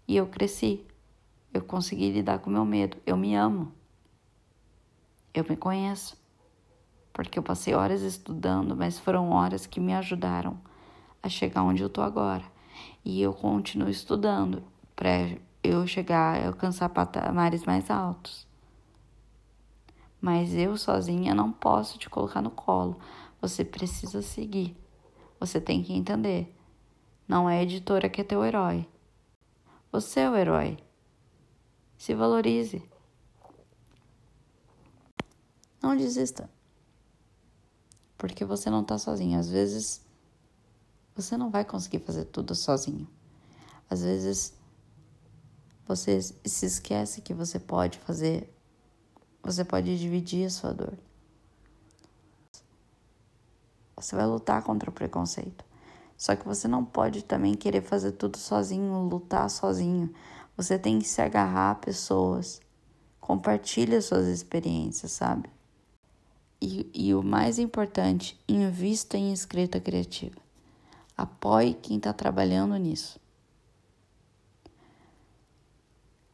E 0.07 0.15
eu 0.15 0.27
cresci. 0.27 0.85
Eu 1.53 1.61
consegui 1.61 2.11
lidar 2.11 2.39
com 2.39 2.49
meu 2.49 2.63
medo. 2.63 2.97
Eu 3.05 3.17
me 3.17 3.35
amo. 3.35 3.73
Eu 5.33 5.45
me 5.49 5.57
conheço. 5.57 6.15
Porque 7.11 7.37
eu 7.37 7.43
passei 7.43 7.73
horas 7.73 8.01
estudando, 8.01 8.75
mas 8.75 8.97
foram 8.97 9.31
horas 9.31 9.65
que 9.65 9.79
me 9.79 9.93
ajudaram 9.93 10.57
a 11.21 11.27
chegar 11.27 11.63
onde 11.63 11.83
eu 11.83 11.89
tô 11.89 12.01
agora. 12.01 12.43
E 13.03 13.21
eu 13.21 13.33
continuo 13.33 13.89
estudando 13.89 14.63
para 14.95 15.09
eu 15.63 15.85
chegar 15.87 16.45
alcançar 16.45 16.89
patamares 16.89 17.63
mais 17.63 17.89
altos. 17.89 18.47
Mas 20.19 20.53
eu 20.53 20.77
sozinha 20.77 21.33
não 21.33 21.51
posso 21.51 21.97
te 21.97 22.09
colocar 22.09 22.41
no 22.41 22.51
colo. 22.51 22.99
Você 23.41 23.65
precisa 23.65 24.21
seguir. 24.21 24.77
Você 25.39 25.59
tem 25.59 25.81
que 25.81 25.93
entender. 25.93 26.55
Não 27.27 27.49
é 27.49 27.59
a 27.59 27.63
editora 27.63 28.07
que 28.07 28.21
é 28.21 28.23
teu 28.23 28.43
herói. 28.43 28.87
Você 29.91 30.19
é 30.19 30.29
o 30.29 30.35
herói. 30.35 30.77
Se 31.97 32.13
valorize. 32.13 32.83
Não 35.81 35.97
desista. 35.97 36.49
Porque 38.17 38.45
você 38.45 38.69
não 38.69 38.81
está 38.81 38.99
sozinho. 38.99 39.39
Às 39.39 39.49
vezes 39.49 40.05
você 41.21 41.37
não 41.37 41.49
vai 41.49 41.63
conseguir 41.63 41.99
fazer 41.99 42.25
tudo 42.25 42.55
sozinho. 42.55 43.07
Às 43.89 44.01
vezes 44.03 44.53
você 45.85 46.21
se 46.21 46.65
esquece 46.65 47.21
que 47.21 47.33
você 47.33 47.59
pode 47.59 47.99
fazer, 47.99 48.53
você 49.43 49.65
pode 49.65 49.97
dividir 49.99 50.45
a 50.45 50.49
sua 50.49 50.73
dor. 50.73 50.97
Você 53.95 54.15
vai 54.15 54.25
lutar 54.25 54.63
contra 54.63 54.89
o 54.89 54.93
preconceito. 54.93 55.63
Só 56.17 56.35
que 56.35 56.45
você 56.45 56.67
não 56.67 56.85
pode 56.85 57.23
também 57.23 57.55
querer 57.55 57.81
fazer 57.81 58.13
tudo 58.13 58.37
sozinho, 58.37 59.07
lutar 59.09 59.49
sozinho. 59.49 60.13
Você 60.55 60.77
tem 60.77 60.99
que 60.99 61.07
se 61.07 61.21
agarrar 61.21 61.71
a 61.71 61.75
pessoas. 61.75 62.61
Compartilhe 63.19 64.01
suas 64.01 64.27
experiências, 64.27 65.11
sabe? 65.11 65.49
E, 66.61 66.89
e 66.93 67.13
o 67.13 67.23
mais 67.23 67.57
importante, 67.57 68.39
invista 68.47 69.17
em 69.17 69.33
escrita 69.33 69.79
criativa. 69.79 70.39
Apoie 71.21 71.75
quem 71.75 71.97
está 71.97 72.11
trabalhando 72.11 72.75
nisso. 72.77 73.19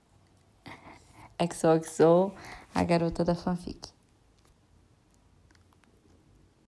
XOXO, 1.38 2.32
a 2.76 2.84
garota 2.84 3.24
da 3.24 3.34
fanfic. 3.34 3.95